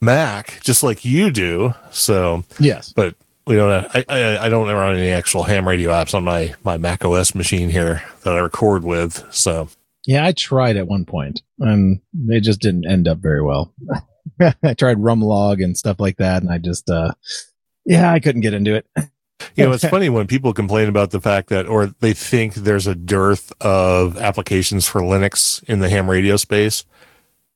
Mac, 0.00 0.60
just 0.62 0.82
like 0.82 1.04
you 1.04 1.30
do. 1.30 1.74
So 1.90 2.44
yes, 2.58 2.92
but 2.92 3.14
we 3.50 3.56
don't 3.56 3.82
have, 3.82 3.90
I, 3.92 4.04
I, 4.08 4.46
I 4.46 4.48
don't 4.48 4.68
run 4.68 4.96
any 4.96 5.10
actual 5.10 5.42
ham 5.42 5.66
radio 5.66 5.90
apps 5.90 6.14
on 6.14 6.22
my 6.22 6.54
my 6.62 6.76
Mac 6.76 7.04
OS 7.04 7.34
machine 7.34 7.68
here 7.68 8.00
that 8.22 8.34
I 8.34 8.38
record 8.38 8.84
with. 8.84 9.26
So 9.34 9.68
yeah, 10.06 10.24
I 10.24 10.30
tried 10.30 10.76
at 10.76 10.86
one 10.86 11.04
point 11.04 11.42
and 11.58 12.00
it 12.28 12.42
just 12.42 12.60
didn't 12.60 12.88
end 12.88 13.08
up 13.08 13.18
very 13.18 13.42
well. 13.42 13.74
I 14.40 14.74
tried 14.74 14.98
Rumlog 14.98 15.64
and 15.64 15.76
stuff 15.76 15.98
like 15.98 16.18
that, 16.18 16.42
and 16.42 16.50
I 16.50 16.58
just 16.58 16.88
uh 16.88 17.12
yeah, 17.84 18.12
I 18.12 18.20
couldn't 18.20 18.42
get 18.42 18.54
into 18.54 18.76
it. 18.76 18.86
you 19.56 19.64
know, 19.64 19.72
it's 19.72 19.84
funny 19.84 20.08
when 20.08 20.28
people 20.28 20.52
complain 20.52 20.88
about 20.88 21.10
the 21.10 21.20
fact 21.20 21.48
that, 21.48 21.66
or 21.66 21.86
they 21.86 22.12
think 22.12 22.54
there's 22.54 22.86
a 22.86 22.94
dearth 22.94 23.52
of 23.60 24.16
applications 24.16 24.86
for 24.86 25.00
Linux 25.00 25.60
in 25.64 25.80
the 25.80 25.88
ham 25.88 26.08
radio 26.08 26.36
space. 26.36 26.84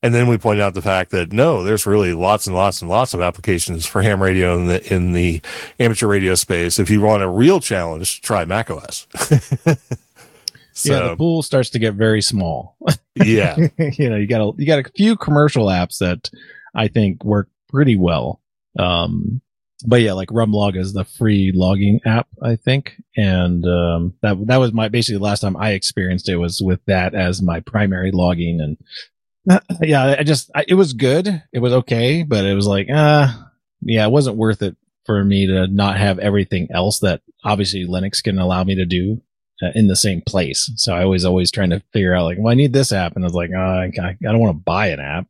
And 0.04 0.14
then 0.14 0.28
we 0.28 0.36
point 0.36 0.60
out 0.60 0.74
the 0.74 0.82
fact 0.82 1.12
that 1.12 1.32
no, 1.32 1.64
there's 1.64 1.86
really 1.86 2.12
lots 2.12 2.46
and 2.46 2.54
lots 2.54 2.82
and 2.82 2.90
lots 2.90 3.14
of 3.14 3.22
applications 3.22 3.86
for 3.86 4.02
ham 4.02 4.22
radio 4.22 4.54
in 4.58 4.66
the 4.66 4.94
in 4.94 5.12
the 5.12 5.40
amateur 5.80 6.06
radio 6.06 6.34
space. 6.34 6.78
If 6.78 6.90
you 6.90 7.00
want 7.00 7.22
a 7.22 7.28
real 7.28 7.58
challenge, 7.58 8.20
try 8.20 8.44
macOS. 8.44 9.06
so, 9.14 9.32
yeah, 10.92 11.08
the 11.08 11.16
pool 11.16 11.42
starts 11.42 11.70
to 11.70 11.78
get 11.78 11.94
very 11.94 12.20
small. 12.20 12.76
yeah, 13.14 13.56
you 13.78 14.10
know, 14.10 14.16
you 14.16 14.26
got 14.26 14.42
a 14.42 14.52
you 14.58 14.66
got 14.66 14.80
a 14.80 14.90
few 14.94 15.16
commercial 15.16 15.68
apps 15.68 15.96
that 16.00 16.28
I 16.74 16.88
think 16.88 17.24
work 17.24 17.48
pretty 17.70 17.96
well. 17.96 18.42
Um, 18.78 19.40
but 19.86 20.02
yeah, 20.02 20.12
like 20.12 20.28
Rumlog 20.28 20.76
is 20.76 20.92
the 20.92 21.04
free 21.04 21.50
logging 21.54 22.00
app, 22.04 22.28
I 22.42 22.56
think, 22.56 23.00
and 23.16 23.64
um, 23.64 24.12
that 24.20 24.36
that 24.48 24.58
was 24.58 24.74
my 24.74 24.88
basically 24.88 25.16
the 25.16 25.24
last 25.24 25.40
time 25.40 25.56
I 25.56 25.70
experienced 25.70 26.28
it 26.28 26.36
was 26.36 26.60
with 26.60 26.84
that 26.88 27.14
as 27.14 27.40
my 27.40 27.60
primary 27.60 28.10
logging, 28.10 28.60
and 28.60 28.76
yeah, 29.82 30.16
I 30.18 30.22
just 30.22 30.50
I, 30.54 30.64
it 30.66 30.74
was 30.74 30.92
good. 30.92 31.42
It 31.52 31.58
was 31.58 31.72
okay, 31.72 32.22
but 32.22 32.44
it 32.44 32.54
was 32.54 32.66
like, 32.66 32.88
uh, 32.90 33.28
yeah, 33.82 34.06
it 34.06 34.10
wasn't 34.10 34.36
worth 34.36 34.62
it 34.62 34.76
for 35.04 35.22
me 35.24 35.46
to 35.46 35.66
not 35.66 35.98
have 35.98 36.18
everything 36.18 36.68
else 36.72 37.00
that 37.00 37.20
obviously 37.44 37.86
Linux 37.86 38.22
can 38.22 38.38
allow 38.38 38.64
me 38.64 38.74
to 38.76 38.86
do 38.86 39.20
uh, 39.62 39.70
in 39.74 39.86
the 39.86 39.96
same 39.96 40.22
place. 40.22 40.70
So 40.76 40.94
I 40.94 41.04
was 41.04 41.24
always 41.24 41.50
trying 41.50 41.70
to 41.70 41.82
figure 41.92 42.14
out 42.14 42.24
like, 42.24 42.38
well, 42.38 42.52
I 42.52 42.54
need 42.54 42.72
this 42.72 42.92
app, 42.92 43.16
and 43.16 43.24
I 43.24 43.26
was 43.26 43.34
like, 43.34 43.50
oh, 43.54 43.60
I, 43.60 43.90
I 43.98 44.16
don't 44.20 44.40
want 44.40 44.56
to 44.56 44.62
buy 44.62 44.88
an 44.88 45.00
app. 45.00 45.26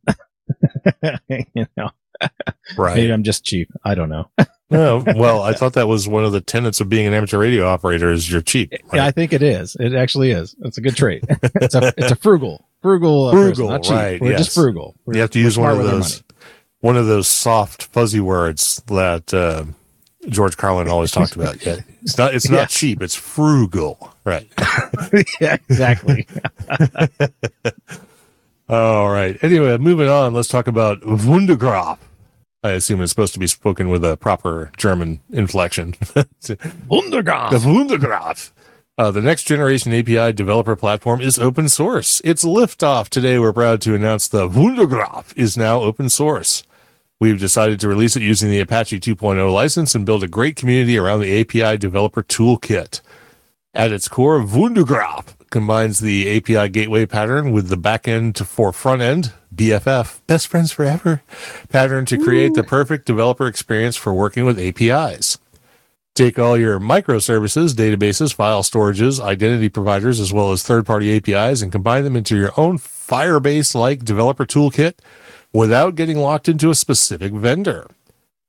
you 1.53 1.67
know, 1.75 1.89
right? 2.77 2.95
Maybe 2.95 3.11
I'm 3.11 3.23
just 3.23 3.43
cheap. 3.43 3.69
I 3.83 3.95
don't 3.95 4.09
know. 4.09 4.29
no, 4.69 5.03
well, 5.15 5.41
I 5.41 5.53
thought 5.53 5.73
that 5.73 5.87
was 5.87 6.07
one 6.07 6.25
of 6.25 6.31
the 6.31 6.41
tenets 6.41 6.81
of 6.81 6.89
being 6.89 7.05
an 7.05 7.13
amateur 7.13 7.37
radio 7.37 7.67
operator 7.67 8.11
is 8.11 8.31
you're 8.31 8.41
cheap. 8.41 8.71
Right? 8.71 8.81
Yeah, 8.93 9.05
I 9.05 9.11
think 9.11 9.33
it 9.33 9.43
is. 9.43 9.75
It 9.79 9.93
actually 9.93 10.31
is. 10.31 10.55
It's 10.61 10.77
a 10.77 10.81
good 10.81 10.95
trait. 10.95 11.23
it's 11.55 11.75
a 11.75 11.93
it's 11.97 12.11
a 12.11 12.15
frugal 12.15 12.64
frugal, 12.85 13.31
frugal, 13.31 13.69
person, 13.69 13.95
right? 13.95 14.21
We're 14.21 14.31
yes. 14.31 14.41
just 14.41 14.55
frugal. 14.55 14.95
We're, 15.05 15.15
you 15.15 15.21
have 15.21 15.31
to 15.31 15.39
use 15.39 15.57
one 15.57 15.71
of 15.71 15.83
those, 15.83 16.23
one 16.81 16.95
of 16.95 17.07
those 17.07 17.27
soft, 17.27 17.87
fuzzy 17.87 18.19
words 18.19 18.83
that 18.87 19.33
uh, 19.33 19.65
George 20.29 20.55
Carlin 20.55 20.87
always 20.87 21.11
talked 21.11 21.35
about. 21.35 21.55
Yeah, 21.65 21.77
it's 22.03 22.17
not, 22.17 22.35
it's 22.35 22.47
not 22.47 22.57
yeah. 22.57 22.65
cheap. 22.67 23.01
It's 23.01 23.15
frugal, 23.15 24.13
right? 24.23 24.47
yeah, 25.41 25.57
exactly. 25.67 26.27
All 28.69 29.09
right. 29.09 29.43
Anyway, 29.43 29.75
moving 29.77 30.07
on. 30.07 30.35
Let's 30.35 30.47
talk 30.47 30.67
about 30.67 31.01
WunderGraph. 31.01 31.97
I 32.63 32.71
assume 32.71 33.01
it's 33.01 33.11
supposed 33.11 33.33
to 33.33 33.39
be 33.39 33.47
spoken 33.47 33.89
with 33.89 34.05
a 34.05 34.17
proper 34.17 34.71
German 34.77 35.21
inflection. 35.31 35.93
WunderGraph. 35.93 37.49
The 37.49 37.57
WunderGraph. 37.57 38.51
Uh, 38.97 39.11
the 39.11 39.21
next 39.21 39.43
generation 39.43 39.91
API 39.91 40.31
developer 40.31 40.73
platform 40.73 41.19
is 41.19 41.37
open 41.37 41.67
source. 41.67 42.21
It's 42.23 42.45
liftoff. 42.45 43.09
Today, 43.09 43.37
we're 43.37 43.51
proud 43.51 43.81
to 43.81 43.93
announce 43.93 44.29
the 44.29 44.47
WunderGraph 44.47 45.35
is 45.35 45.57
now 45.57 45.81
open 45.81 46.07
source. 46.07 46.63
We've 47.19 47.39
decided 47.39 47.81
to 47.81 47.89
release 47.89 48.15
it 48.15 48.21
using 48.21 48.49
the 48.49 48.61
Apache 48.61 49.01
2.0 49.01 49.51
license 49.51 49.95
and 49.95 50.05
build 50.05 50.23
a 50.23 50.29
great 50.29 50.55
community 50.55 50.97
around 50.97 51.19
the 51.19 51.41
API 51.41 51.77
developer 51.77 52.23
toolkit. 52.23 53.01
At 53.73 53.91
its 53.91 54.07
core, 54.07 54.39
WunderGraph 54.39 55.49
combines 55.49 55.99
the 55.99 56.37
API 56.37 56.69
gateway 56.69 57.05
pattern 57.05 57.51
with 57.51 57.67
the 57.67 57.77
backend 57.77 58.45
for 58.45 58.71
front 58.71 59.01
end, 59.01 59.33
BFF, 59.53 60.21
best 60.25 60.47
friends 60.47 60.71
forever, 60.71 61.21
pattern 61.67 62.05
to 62.05 62.17
create 62.17 62.51
Ooh. 62.51 62.55
the 62.55 62.63
perfect 62.63 63.05
developer 63.05 63.47
experience 63.47 63.97
for 63.97 64.13
working 64.13 64.45
with 64.45 64.57
APIs. 64.57 65.37
Take 66.15 66.39
all 66.39 66.57
your 66.57 66.79
microservices, 66.79 67.73
databases, 67.73 68.33
file 68.33 68.63
storages, 68.63 69.19
identity 69.19 69.67
providers, 69.67 70.21
as 70.21 70.31
well 70.31 70.53
as 70.53 70.63
third 70.63 70.85
party 70.85 71.13
APIs 71.17 71.61
and 71.61 71.73
combine 71.73 72.05
them 72.05 72.15
into 72.15 72.37
your 72.37 72.51
own 72.55 72.77
Firebase 72.79 73.75
like 73.75 74.05
developer 74.05 74.45
toolkit 74.45 74.93
without 75.51 75.95
getting 75.95 76.17
locked 76.17 76.47
into 76.47 76.69
a 76.69 76.75
specific 76.75 77.33
vendor. 77.33 77.89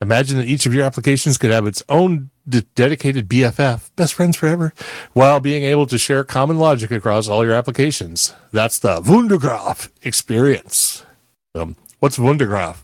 Imagine 0.01 0.37
that 0.39 0.47
each 0.47 0.65
of 0.67 0.75
your 0.75 0.85
applications 0.85 1.39
could 1.39 1.51
have 1.51 1.67
its 1.67 1.83
own 1.89 2.31
d- 2.49 2.65
dedicated 2.77 3.29
BFF, 3.29 3.91
best 3.97 4.15
friends 4.15 4.37
forever, 4.37 4.73
while 5.13 5.41
being 5.41 5.65
able 5.65 5.87
to 5.87 5.99
share 5.99 6.23
common 6.23 6.59
logic 6.59 6.93
across 6.93 7.27
all 7.27 7.45
your 7.45 7.55
applications. 7.55 8.33
That's 8.53 8.79
the 8.79 9.01
Wundergraph 9.01 9.89
experience. 10.03 11.05
Um, 11.57 11.75
what's 11.99 12.17
Wundergraph? 12.17 12.77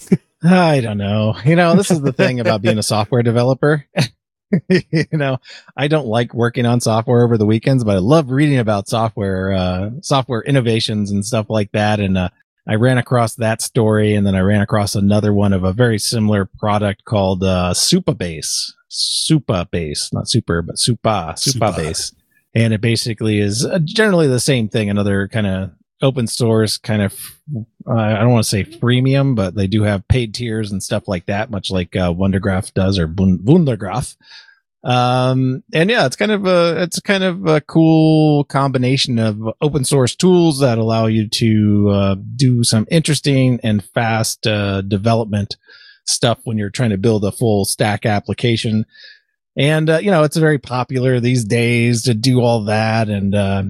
I 0.44 0.80
don't 0.80 0.98
know. 0.98 1.34
You 1.44 1.56
know, 1.56 1.74
this 1.74 1.90
is 1.90 2.02
the 2.02 2.12
thing 2.12 2.38
about 2.38 2.62
being 2.62 2.78
a 2.78 2.84
software 2.84 3.24
developer. 3.24 3.84
you 4.68 5.04
know, 5.12 5.38
I 5.76 5.88
don't 5.88 6.06
like 6.06 6.34
working 6.34 6.66
on 6.66 6.80
software 6.80 7.22
over 7.22 7.36
the 7.36 7.46
weekends, 7.46 7.84
but 7.84 7.96
I 7.96 7.98
love 7.98 8.30
reading 8.30 8.58
about 8.58 8.88
software, 8.88 9.52
uh, 9.52 9.90
software 10.02 10.42
innovations 10.42 11.10
and 11.10 11.24
stuff 11.24 11.46
like 11.48 11.72
that. 11.72 12.00
And, 12.00 12.16
uh, 12.16 12.30
I 12.66 12.74
ran 12.74 12.98
across 12.98 13.34
that 13.36 13.62
story 13.62 14.14
and 14.14 14.26
then 14.26 14.34
I 14.34 14.40
ran 14.40 14.60
across 14.60 14.94
another 14.94 15.32
one 15.32 15.54
of 15.54 15.64
a 15.64 15.72
very 15.72 15.98
similar 15.98 16.44
product 16.44 17.04
called, 17.04 17.42
uh, 17.42 17.72
Supabase, 17.74 18.72
Supabase, 18.90 20.12
not 20.12 20.28
super, 20.28 20.62
but 20.62 20.76
Supa, 20.76 21.32
Supabase. 21.32 22.14
And 22.54 22.72
it 22.74 22.80
basically 22.80 23.40
is 23.40 23.64
uh, 23.64 23.78
generally 23.78 24.26
the 24.26 24.40
same 24.40 24.68
thing, 24.68 24.90
another 24.90 25.28
kind 25.28 25.46
of 25.46 25.70
open 26.02 26.26
source 26.26 26.76
kind 26.76 27.02
of 27.02 27.38
uh, 27.88 27.94
I 27.94 28.18
don't 28.18 28.32
want 28.32 28.44
to 28.44 28.48
say 28.48 28.64
freemium, 28.64 29.34
but 29.34 29.54
they 29.54 29.66
do 29.66 29.82
have 29.82 30.06
paid 30.08 30.34
tiers 30.34 30.70
and 30.70 30.82
stuff 30.82 31.08
like 31.08 31.26
that, 31.26 31.50
much 31.50 31.70
like 31.70 31.96
uh, 31.96 32.12
Wundergraph 32.12 32.74
does 32.74 32.98
or 32.98 33.08
Wundergraph. 33.08 34.16
Um, 34.84 35.64
and 35.74 35.90
yeah, 35.90 36.06
it's 36.06 36.16
kind 36.16 36.30
of 36.30 36.46
a 36.46 36.82
it's 36.82 37.00
kind 37.00 37.24
of 37.24 37.46
a 37.46 37.60
cool 37.60 38.44
combination 38.44 39.18
of 39.18 39.40
open 39.60 39.84
source 39.84 40.14
tools 40.14 40.60
that 40.60 40.78
allow 40.78 41.06
you 41.06 41.28
to 41.28 41.90
uh, 41.90 42.16
do 42.36 42.62
some 42.62 42.86
interesting 42.90 43.58
and 43.64 43.82
fast 43.82 44.46
uh, 44.46 44.82
development 44.82 45.56
stuff 46.06 46.38
when 46.44 46.58
you're 46.58 46.70
trying 46.70 46.90
to 46.90 46.98
build 46.98 47.24
a 47.24 47.32
full 47.32 47.64
stack 47.64 48.06
application. 48.06 48.86
And 49.56 49.90
uh, 49.90 49.98
you 49.98 50.12
know, 50.12 50.22
it's 50.22 50.36
very 50.36 50.58
popular 50.58 51.18
these 51.18 51.44
days 51.44 52.02
to 52.04 52.14
do 52.14 52.40
all 52.40 52.64
that 52.64 53.08
and 53.08 53.34
uh, 53.34 53.64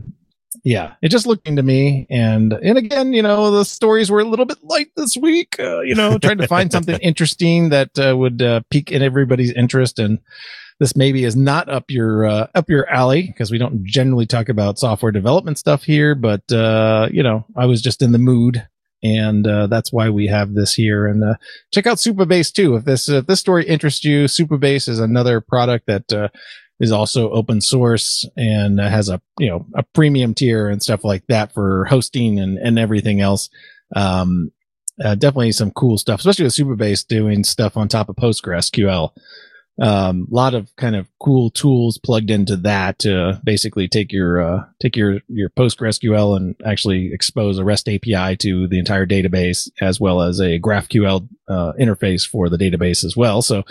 yeah, 0.68 0.96
it 1.00 1.08
just 1.08 1.26
looked 1.26 1.48
into 1.48 1.62
me, 1.62 2.06
and 2.10 2.52
and 2.52 2.76
again, 2.76 3.14
you 3.14 3.22
know, 3.22 3.50
the 3.50 3.64
stories 3.64 4.10
were 4.10 4.20
a 4.20 4.24
little 4.24 4.44
bit 4.44 4.58
light 4.62 4.88
this 4.96 5.16
week. 5.16 5.56
Uh, 5.58 5.80
you 5.80 5.94
know, 5.94 6.18
trying 6.18 6.36
to 6.36 6.46
find 6.46 6.70
something 6.70 6.98
interesting 7.02 7.70
that 7.70 7.98
uh, 7.98 8.14
would 8.14 8.42
uh, 8.42 8.60
pique 8.68 8.92
in 8.92 9.00
everybody's 9.00 9.50
interest, 9.52 9.98
and 9.98 10.18
this 10.78 10.94
maybe 10.94 11.24
is 11.24 11.34
not 11.34 11.70
up 11.70 11.84
your 11.88 12.26
uh, 12.26 12.48
up 12.54 12.68
your 12.68 12.86
alley 12.90 13.28
because 13.28 13.50
we 13.50 13.56
don't 13.56 13.82
generally 13.82 14.26
talk 14.26 14.50
about 14.50 14.78
software 14.78 15.10
development 15.10 15.56
stuff 15.56 15.84
here. 15.84 16.14
But 16.14 16.52
uh, 16.52 17.08
you 17.10 17.22
know, 17.22 17.46
I 17.56 17.64
was 17.64 17.80
just 17.80 18.02
in 18.02 18.12
the 18.12 18.18
mood, 18.18 18.68
and 19.02 19.46
uh, 19.46 19.68
that's 19.68 19.90
why 19.90 20.10
we 20.10 20.26
have 20.26 20.52
this 20.52 20.74
here. 20.74 21.06
And 21.06 21.24
uh, 21.24 21.36
check 21.72 21.86
out 21.86 21.96
Supabase 21.96 22.52
too. 22.52 22.76
If 22.76 22.84
this 22.84 23.08
if 23.08 23.26
this 23.26 23.40
story 23.40 23.64
interests 23.64 24.04
you, 24.04 24.24
Supabase 24.24 24.86
is 24.86 25.00
another 25.00 25.40
product 25.40 25.86
that 25.86 26.12
uh, 26.12 26.28
is 26.80 26.92
also 26.92 27.30
open 27.30 27.60
source 27.60 28.24
and 28.36 28.78
has 28.78 29.08
a 29.08 29.20
you 29.38 29.48
know 29.48 29.66
a 29.74 29.82
premium 29.82 30.34
tier 30.34 30.68
and 30.68 30.82
stuff 30.82 31.04
like 31.04 31.26
that 31.28 31.52
for 31.52 31.84
hosting 31.86 32.38
and 32.38 32.58
and 32.58 32.78
everything 32.78 33.20
else. 33.20 33.48
Um, 33.94 34.52
uh, 35.02 35.14
definitely 35.14 35.52
some 35.52 35.70
cool 35.70 35.98
stuff, 35.98 36.20
especially 36.20 36.44
with 36.44 36.54
Supabase 36.54 37.06
doing 37.06 37.44
stuff 37.44 37.76
on 37.76 37.88
top 37.88 38.08
of 38.08 38.16
PostgreSQL. 38.16 39.10
A 39.80 39.86
um, 39.86 40.26
lot 40.28 40.54
of 40.54 40.74
kind 40.74 40.96
of 40.96 41.06
cool 41.20 41.50
tools 41.50 42.00
plugged 42.04 42.30
into 42.30 42.56
that 42.56 42.98
to 43.00 43.40
basically 43.44 43.86
take 43.86 44.12
your 44.12 44.40
uh, 44.40 44.64
take 44.82 44.96
your 44.96 45.20
your 45.28 45.50
PostgreSQL 45.50 46.36
and 46.36 46.56
actually 46.66 47.12
expose 47.12 47.58
a 47.58 47.64
REST 47.64 47.88
API 47.88 48.36
to 48.38 48.66
the 48.66 48.80
entire 48.80 49.06
database, 49.06 49.70
as 49.80 50.00
well 50.00 50.20
as 50.20 50.40
a 50.40 50.58
GraphQL 50.58 51.28
uh, 51.48 51.72
interface 51.78 52.28
for 52.28 52.48
the 52.48 52.58
database 52.58 53.04
as 53.04 53.16
well. 53.16 53.40
So, 53.40 53.62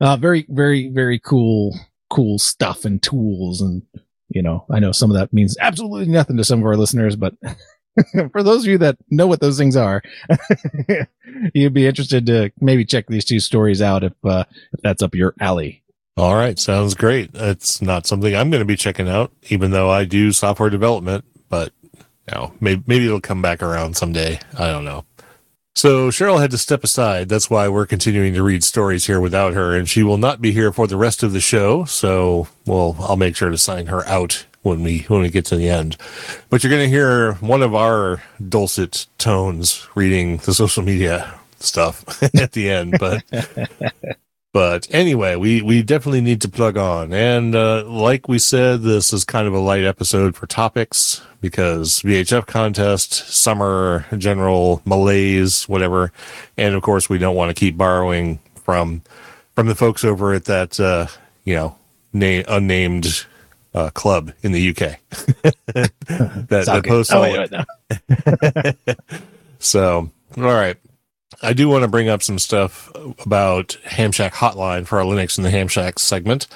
uh, 0.00 0.16
very 0.16 0.44
very 0.48 0.88
very 0.88 1.20
cool 1.20 1.72
cool 2.14 2.38
stuff 2.38 2.84
and 2.84 3.02
tools 3.02 3.60
and 3.60 3.82
you 4.28 4.40
know 4.40 4.64
i 4.70 4.78
know 4.78 4.92
some 4.92 5.10
of 5.10 5.16
that 5.16 5.32
means 5.32 5.56
absolutely 5.60 6.06
nothing 6.06 6.36
to 6.36 6.44
some 6.44 6.60
of 6.60 6.64
our 6.66 6.76
listeners 6.76 7.16
but 7.16 7.34
for 8.32 8.42
those 8.44 8.62
of 8.62 8.70
you 8.70 8.78
that 8.78 8.96
know 9.10 9.26
what 9.26 9.40
those 9.40 9.58
things 9.58 9.74
are 9.74 10.00
you'd 11.54 11.74
be 11.74 11.88
interested 11.88 12.24
to 12.26 12.52
maybe 12.60 12.84
check 12.84 13.06
these 13.08 13.24
two 13.24 13.40
stories 13.40 13.82
out 13.82 14.04
if 14.04 14.12
uh, 14.24 14.44
if 14.72 14.80
that's 14.82 15.02
up 15.02 15.14
your 15.16 15.34
alley 15.40 15.82
All 16.16 16.36
right, 16.36 16.56
sounds 16.56 16.94
great. 16.94 17.30
It's 17.34 17.82
not 17.82 18.06
something 18.06 18.36
I'm 18.36 18.48
going 18.48 18.60
to 18.60 18.64
be 18.64 18.76
checking 18.76 19.08
out, 19.08 19.32
even 19.50 19.72
though 19.72 19.90
I 19.90 20.04
do 20.04 20.30
software 20.30 20.70
development. 20.70 21.24
But 21.48 21.72
you 21.92 22.32
know, 22.32 22.52
maybe 22.60 22.84
maybe 22.86 23.06
it'll 23.06 23.20
come 23.20 23.42
back 23.42 23.64
around 23.64 23.96
someday. 23.96 24.38
I 24.56 24.70
don't 24.70 24.84
know. 24.84 25.04
So 25.76 26.08
Cheryl 26.08 26.40
had 26.40 26.52
to 26.52 26.58
step 26.58 26.84
aside. 26.84 27.28
That's 27.28 27.50
why 27.50 27.68
we're 27.68 27.86
continuing 27.86 28.32
to 28.34 28.44
read 28.44 28.62
stories 28.62 29.06
here 29.06 29.20
without 29.20 29.54
her, 29.54 29.76
and 29.76 29.88
she 29.88 30.04
will 30.04 30.18
not 30.18 30.40
be 30.40 30.52
here 30.52 30.72
for 30.72 30.86
the 30.86 30.96
rest 30.96 31.24
of 31.24 31.32
the 31.32 31.40
show. 31.40 31.84
So, 31.84 32.46
well, 32.64 32.96
I'll 33.00 33.16
make 33.16 33.34
sure 33.34 33.50
to 33.50 33.58
sign 33.58 33.86
her 33.86 34.06
out 34.06 34.46
when 34.62 34.82
we 34.84 35.00
when 35.08 35.22
we 35.22 35.30
get 35.30 35.44
to 35.46 35.56
the 35.56 35.68
end. 35.68 35.96
But 36.48 36.62
you're 36.62 36.70
going 36.70 36.84
to 36.84 36.88
hear 36.88 37.34
one 37.34 37.62
of 37.62 37.74
our 37.74 38.22
dulcet 38.48 39.06
tones 39.18 39.86
reading 39.96 40.36
the 40.38 40.54
social 40.54 40.84
media 40.84 41.34
stuff 41.58 42.22
at 42.34 42.52
the 42.52 42.70
end. 42.70 42.96
But 43.00 43.24
but 44.54 44.86
anyway, 44.92 45.34
we 45.34 45.60
we 45.62 45.82
definitely 45.82 46.20
need 46.20 46.40
to 46.42 46.48
plug 46.48 46.76
on, 46.78 47.12
and 47.12 47.56
uh, 47.56 47.84
like 47.86 48.28
we 48.28 48.38
said, 48.38 48.82
this 48.82 49.12
is 49.12 49.24
kind 49.24 49.48
of 49.48 49.52
a 49.52 49.58
light 49.58 49.82
episode 49.82 50.36
for 50.36 50.46
topics 50.46 51.20
because 51.40 52.00
VHF 52.02 52.46
contest, 52.46 53.12
summer, 53.12 54.06
general 54.16 54.80
malaise, 54.84 55.68
whatever, 55.68 56.12
and 56.56 56.76
of 56.76 56.82
course 56.82 57.08
we 57.10 57.18
don't 57.18 57.34
want 57.34 57.50
to 57.50 57.54
keep 57.58 57.76
borrowing 57.76 58.38
from 58.54 59.02
from 59.56 59.66
the 59.66 59.74
folks 59.74 60.04
over 60.04 60.32
at 60.32 60.44
that 60.44 60.78
uh, 60.78 61.08
you 61.42 61.56
know 61.56 61.76
na- 62.12 62.44
unnamed 62.46 63.26
uh, 63.74 63.90
club 63.90 64.32
in 64.42 64.52
the 64.52 64.70
UK 64.70 64.76
that, 65.74 65.90
that 66.48 66.84
posts 66.86 67.12
Oh, 67.12 67.22
wait, 67.22 67.50
wait, 67.50 67.50
no. 67.50 68.94
so, 69.58 70.10
all 70.36 70.42
right. 70.44 70.76
I 71.42 71.52
do 71.52 71.68
want 71.68 71.82
to 71.82 71.88
bring 71.88 72.08
up 72.08 72.22
some 72.22 72.38
stuff 72.38 72.90
about 72.94 73.76
Hamshack 73.84 74.32
Hotline 74.32 74.86
for 74.86 74.98
our 74.98 75.04
Linux 75.04 75.36
and 75.36 75.44
the 75.44 75.50
Hamshack 75.50 75.98
segment. 75.98 76.46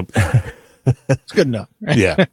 it's 0.87 1.33
good 1.33 1.47
enough 1.47 1.68
yeah. 1.81 2.25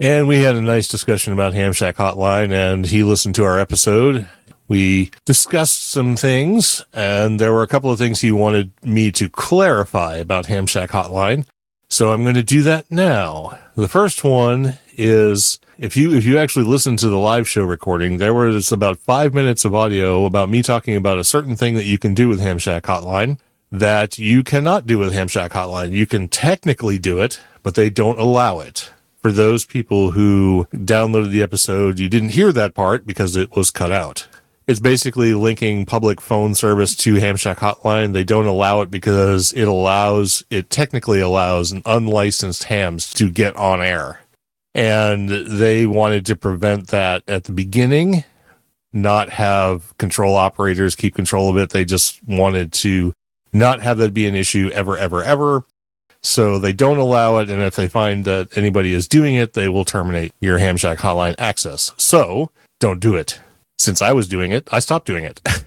And 0.00 0.28
we 0.28 0.42
had 0.42 0.54
a 0.54 0.62
nice 0.62 0.86
discussion 0.86 1.32
about 1.32 1.54
Hamshack 1.54 1.94
Hotline, 1.94 2.52
and 2.52 2.86
he 2.86 3.02
listened 3.02 3.34
to 3.34 3.44
our 3.44 3.58
episode. 3.58 4.28
We 4.68 5.10
discussed 5.24 5.88
some 5.90 6.14
things, 6.14 6.84
and 6.92 7.40
there 7.40 7.52
were 7.52 7.62
a 7.62 7.68
couple 7.68 7.90
of 7.90 7.98
things 7.98 8.20
he 8.20 8.30
wanted 8.30 8.70
me 8.82 9.10
to 9.12 9.28
clarify 9.28 10.16
about 10.16 10.46
Hamshack 10.46 10.88
Hotline. 10.88 11.46
So 11.88 12.12
I'm 12.12 12.22
going 12.22 12.34
to 12.34 12.42
do 12.42 12.62
that 12.62 12.90
now. 12.90 13.58
The 13.74 13.88
first 13.88 14.22
one 14.22 14.78
is 14.96 15.58
if 15.78 15.96
you 15.96 16.14
if 16.14 16.26
you 16.26 16.36
actually 16.38 16.66
listen 16.66 16.96
to 16.98 17.08
the 17.08 17.16
live 17.16 17.48
show 17.48 17.62
recording, 17.62 18.18
there 18.18 18.34
was 18.34 18.70
about 18.70 18.98
five 18.98 19.32
minutes 19.32 19.64
of 19.64 19.74
audio 19.74 20.26
about 20.26 20.50
me 20.50 20.62
talking 20.62 20.96
about 20.96 21.18
a 21.18 21.24
certain 21.24 21.56
thing 21.56 21.74
that 21.76 21.86
you 21.86 21.96
can 21.96 22.12
do 22.12 22.28
with 22.28 22.40
Hamshack 22.40 22.82
Hotline 22.82 23.38
that 23.70 24.18
you 24.18 24.42
cannot 24.42 24.86
do 24.86 24.98
with 24.98 25.12
Hamshack 25.12 25.50
Hotline. 25.50 25.92
You 25.92 26.06
can 26.06 26.28
technically 26.28 26.98
do 26.98 27.20
it, 27.20 27.40
but 27.62 27.74
they 27.74 27.90
don't 27.90 28.18
allow 28.18 28.60
it. 28.60 28.90
For 29.22 29.32
those 29.32 29.64
people 29.64 30.12
who 30.12 30.66
downloaded 30.72 31.30
the 31.30 31.42
episode, 31.42 31.98
you 31.98 32.08
didn't 32.08 32.30
hear 32.30 32.52
that 32.52 32.74
part 32.74 33.06
because 33.06 33.36
it 33.36 33.54
was 33.54 33.70
cut 33.70 33.92
out. 33.92 34.26
It's 34.68 34.80
basically 34.80 35.32
linking 35.32 35.86
public 35.86 36.20
phone 36.20 36.54
service 36.54 36.94
to 36.96 37.14
Hamshack 37.14 37.56
Hotline. 37.56 38.12
They 38.12 38.22
don't 38.22 38.44
allow 38.44 38.82
it 38.82 38.90
because 38.90 39.50
it 39.54 39.66
allows, 39.66 40.44
it 40.50 40.68
technically 40.68 41.20
allows 41.20 41.72
an 41.72 41.80
unlicensed 41.86 42.64
hams 42.64 43.14
to 43.14 43.30
get 43.30 43.56
on 43.56 43.80
air. 43.80 44.20
And 44.74 45.30
they 45.30 45.86
wanted 45.86 46.26
to 46.26 46.36
prevent 46.36 46.88
that 46.88 47.22
at 47.26 47.44
the 47.44 47.52
beginning 47.52 48.24
not 48.92 49.30
have 49.30 49.96
control 49.96 50.36
operators 50.36 50.94
keep 50.94 51.14
control 51.14 51.48
of 51.48 51.56
it. 51.56 51.70
They 51.70 51.86
just 51.86 52.22
wanted 52.28 52.72
to 52.74 53.14
not 53.54 53.80
have 53.80 53.96
that 53.98 54.12
be 54.12 54.26
an 54.26 54.34
issue 54.34 54.70
ever, 54.74 54.98
ever, 54.98 55.24
ever. 55.24 55.64
So 56.22 56.58
they 56.58 56.74
don't 56.74 56.98
allow 56.98 57.38
it. 57.38 57.48
And 57.48 57.62
if 57.62 57.74
they 57.74 57.88
find 57.88 58.26
that 58.26 58.56
anybody 58.56 58.92
is 58.92 59.08
doing 59.08 59.34
it, 59.34 59.54
they 59.54 59.70
will 59.70 59.86
terminate 59.86 60.32
your 60.40 60.58
Ham 60.58 60.76
Shack 60.76 60.98
hotline 60.98 61.36
access. 61.38 61.92
So 61.96 62.50
don't 62.80 63.00
do 63.00 63.14
it. 63.14 63.40
Since 63.78 64.02
I 64.02 64.12
was 64.12 64.28
doing 64.28 64.52
it, 64.52 64.68
I 64.72 64.80
stopped 64.80 65.06
doing 65.06 65.24
it. 65.24 65.40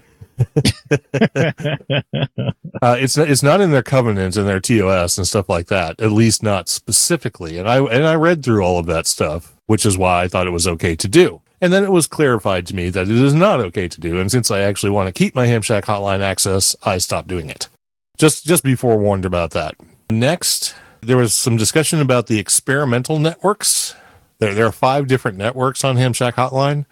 uh, 2.82 2.96
it's 2.98 3.16
it's 3.16 3.42
not 3.42 3.60
in 3.60 3.70
their 3.70 3.82
covenants 3.82 4.36
and 4.36 4.48
their 4.48 4.60
TOS 4.60 5.18
and 5.18 5.26
stuff 5.26 5.48
like 5.48 5.66
that. 5.66 6.00
At 6.00 6.12
least 6.12 6.42
not 6.42 6.68
specifically. 6.68 7.58
And 7.58 7.68
I 7.68 7.78
and 7.78 8.06
I 8.06 8.14
read 8.14 8.44
through 8.44 8.62
all 8.62 8.78
of 8.78 8.86
that 8.86 9.06
stuff, 9.06 9.54
which 9.66 9.86
is 9.86 9.98
why 9.98 10.22
I 10.22 10.28
thought 10.28 10.46
it 10.46 10.50
was 10.50 10.68
okay 10.68 10.96
to 10.96 11.08
do. 11.08 11.40
And 11.60 11.72
then 11.72 11.84
it 11.84 11.92
was 11.92 12.08
clarified 12.08 12.66
to 12.66 12.74
me 12.74 12.90
that 12.90 13.08
it 13.08 13.16
is 13.16 13.34
not 13.34 13.60
okay 13.60 13.86
to 13.86 14.00
do. 14.00 14.18
And 14.18 14.30
since 14.30 14.50
I 14.50 14.60
actually 14.60 14.90
want 14.90 15.06
to 15.06 15.12
keep 15.12 15.34
my 15.34 15.46
Hamshack 15.46 15.84
hotline 15.84 16.20
access, 16.20 16.74
I 16.82 16.98
stopped 16.98 17.28
doing 17.28 17.48
it. 17.48 17.68
Just 18.18 18.44
just 18.44 18.64
be 18.64 18.74
forewarned 18.74 19.24
about 19.24 19.52
that. 19.52 19.76
Next, 20.10 20.74
there 21.00 21.16
was 21.16 21.34
some 21.34 21.56
discussion 21.56 22.00
about 22.00 22.26
the 22.26 22.38
experimental 22.38 23.18
networks. 23.18 23.94
There, 24.38 24.54
there 24.54 24.66
are 24.66 24.72
five 24.72 25.06
different 25.06 25.38
networks 25.38 25.84
on 25.84 25.96
Hamshack 25.96 26.32
Hotline. 26.34 26.84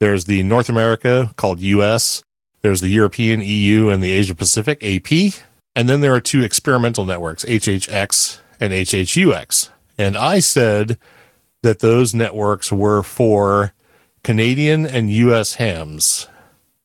There's 0.00 0.24
the 0.26 0.42
North 0.42 0.68
America 0.68 1.32
called 1.36 1.60
US. 1.60 2.22
There's 2.62 2.80
the 2.80 2.88
European 2.88 3.40
EU 3.40 3.88
and 3.88 4.02
the 4.02 4.12
Asia 4.12 4.34
Pacific 4.34 4.82
AP. 4.84 5.34
And 5.74 5.88
then 5.88 6.00
there 6.00 6.14
are 6.14 6.20
two 6.20 6.42
experimental 6.42 7.04
networks, 7.04 7.44
HHX 7.44 8.40
and 8.60 8.72
HHUX. 8.72 9.70
And 9.96 10.16
I 10.16 10.40
said 10.40 10.98
that 11.62 11.80
those 11.80 12.14
networks 12.14 12.72
were 12.72 13.02
for 13.02 13.72
Canadian 14.22 14.86
and 14.86 15.10
US 15.10 15.54
hams. 15.54 16.28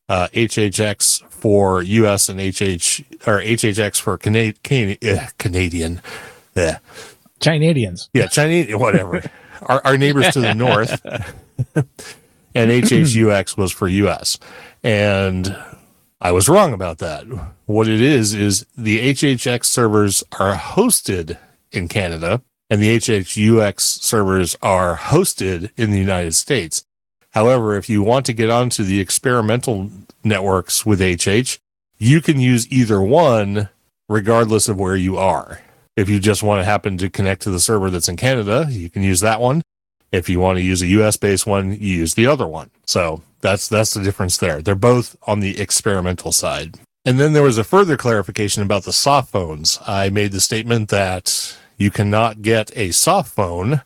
Uh, 0.09 0.27
HHX 0.33 1.23
for 1.29 1.81
US 1.81 2.29
and 2.29 2.39
HH 2.39 3.03
or 3.27 3.41
HHX 3.41 3.99
for 3.99 4.17
Cana- 4.17 4.53
Can- 4.63 4.97
uh, 5.03 5.27
Canadian. 5.37 6.01
Yeah. 6.55 6.79
Canadians. 7.39 8.09
Yeah, 8.13 8.27
Chinese, 8.27 8.75
whatever. 8.75 9.23
our, 9.63 9.81
our 9.85 9.97
neighbors 9.97 10.33
to 10.33 10.41
the 10.41 10.53
north. 10.53 11.01
and 12.55 12.71
HHUX 12.71 13.57
was 13.57 13.71
for 13.71 13.87
US. 13.87 14.37
And 14.83 15.55
I 16.21 16.31
was 16.31 16.47
wrong 16.49 16.73
about 16.73 16.99
that. 16.99 17.25
What 17.65 17.87
it 17.87 18.01
is, 18.01 18.33
is 18.33 18.65
the 18.77 19.13
HHX 19.13 19.65
servers 19.65 20.23
are 20.39 20.55
hosted 20.55 21.37
in 21.71 21.87
Canada 21.87 22.41
and 22.69 22.81
the 22.81 22.97
HHUX 22.97 23.81
servers 23.81 24.55
are 24.61 24.97
hosted 24.97 25.71
in 25.77 25.91
the 25.91 25.99
United 25.99 26.33
States. 26.33 26.85
However, 27.31 27.75
if 27.75 27.89
you 27.89 28.01
want 28.01 28.25
to 28.27 28.33
get 28.33 28.49
onto 28.49 28.83
the 28.83 28.99
experimental 28.99 29.89
networks 30.23 30.85
with 30.85 31.01
HH, 31.01 31.59
you 31.97 32.21
can 32.21 32.39
use 32.39 32.71
either 32.71 33.01
one 33.01 33.69
regardless 34.07 34.67
of 34.67 34.79
where 34.79 34.95
you 34.95 35.17
are. 35.17 35.61
If 35.95 36.09
you 36.09 36.19
just 36.19 36.43
want 36.43 36.61
to 36.61 36.65
happen 36.65 36.97
to 36.97 37.09
connect 37.09 37.41
to 37.43 37.51
the 37.51 37.59
server 37.59 37.89
that's 37.89 38.09
in 38.09 38.17
Canada, 38.17 38.67
you 38.69 38.89
can 38.89 39.03
use 39.03 39.19
that 39.19 39.39
one. 39.41 39.61
If 40.13 40.29
you 40.29 40.39
want 40.39 40.57
to 40.59 40.63
use 40.63 40.83
a 40.83 40.87
US 40.87 41.17
based 41.17 41.47
one, 41.47 41.71
you 41.71 41.97
use 41.97 42.13
the 42.13 42.27
other 42.27 42.47
one. 42.47 42.69
So 42.85 43.23
that's 43.41 43.67
that's 43.67 43.95
the 43.95 44.03
difference 44.03 44.37
there. 44.37 44.61
They're 44.61 44.75
both 44.75 45.17
on 45.23 45.39
the 45.39 45.59
experimental 45.59 46.31
side. 46.31 46.77
And 47.03 47.19
then 47.19 47.33
there 47.33 47.43
was 47.43 47.57
a 47.57 47.63
further 47.63 47.97
clarification 47.97 48.61
about 48.61 48.83
the 48.83 48.93
soft 48.93 49.31
phones. 49.31 49.79
I 49.87 50.09
made 50.09 50.31
the 50.31 50.39
statement 50.39 50.89
that 50.89 51.57
you 51.77 51.89
cannot 51.89 52.43
get 52.43 52.71
a 52.77 52.91
soft 52.91 53.33
phone 53.33 53.81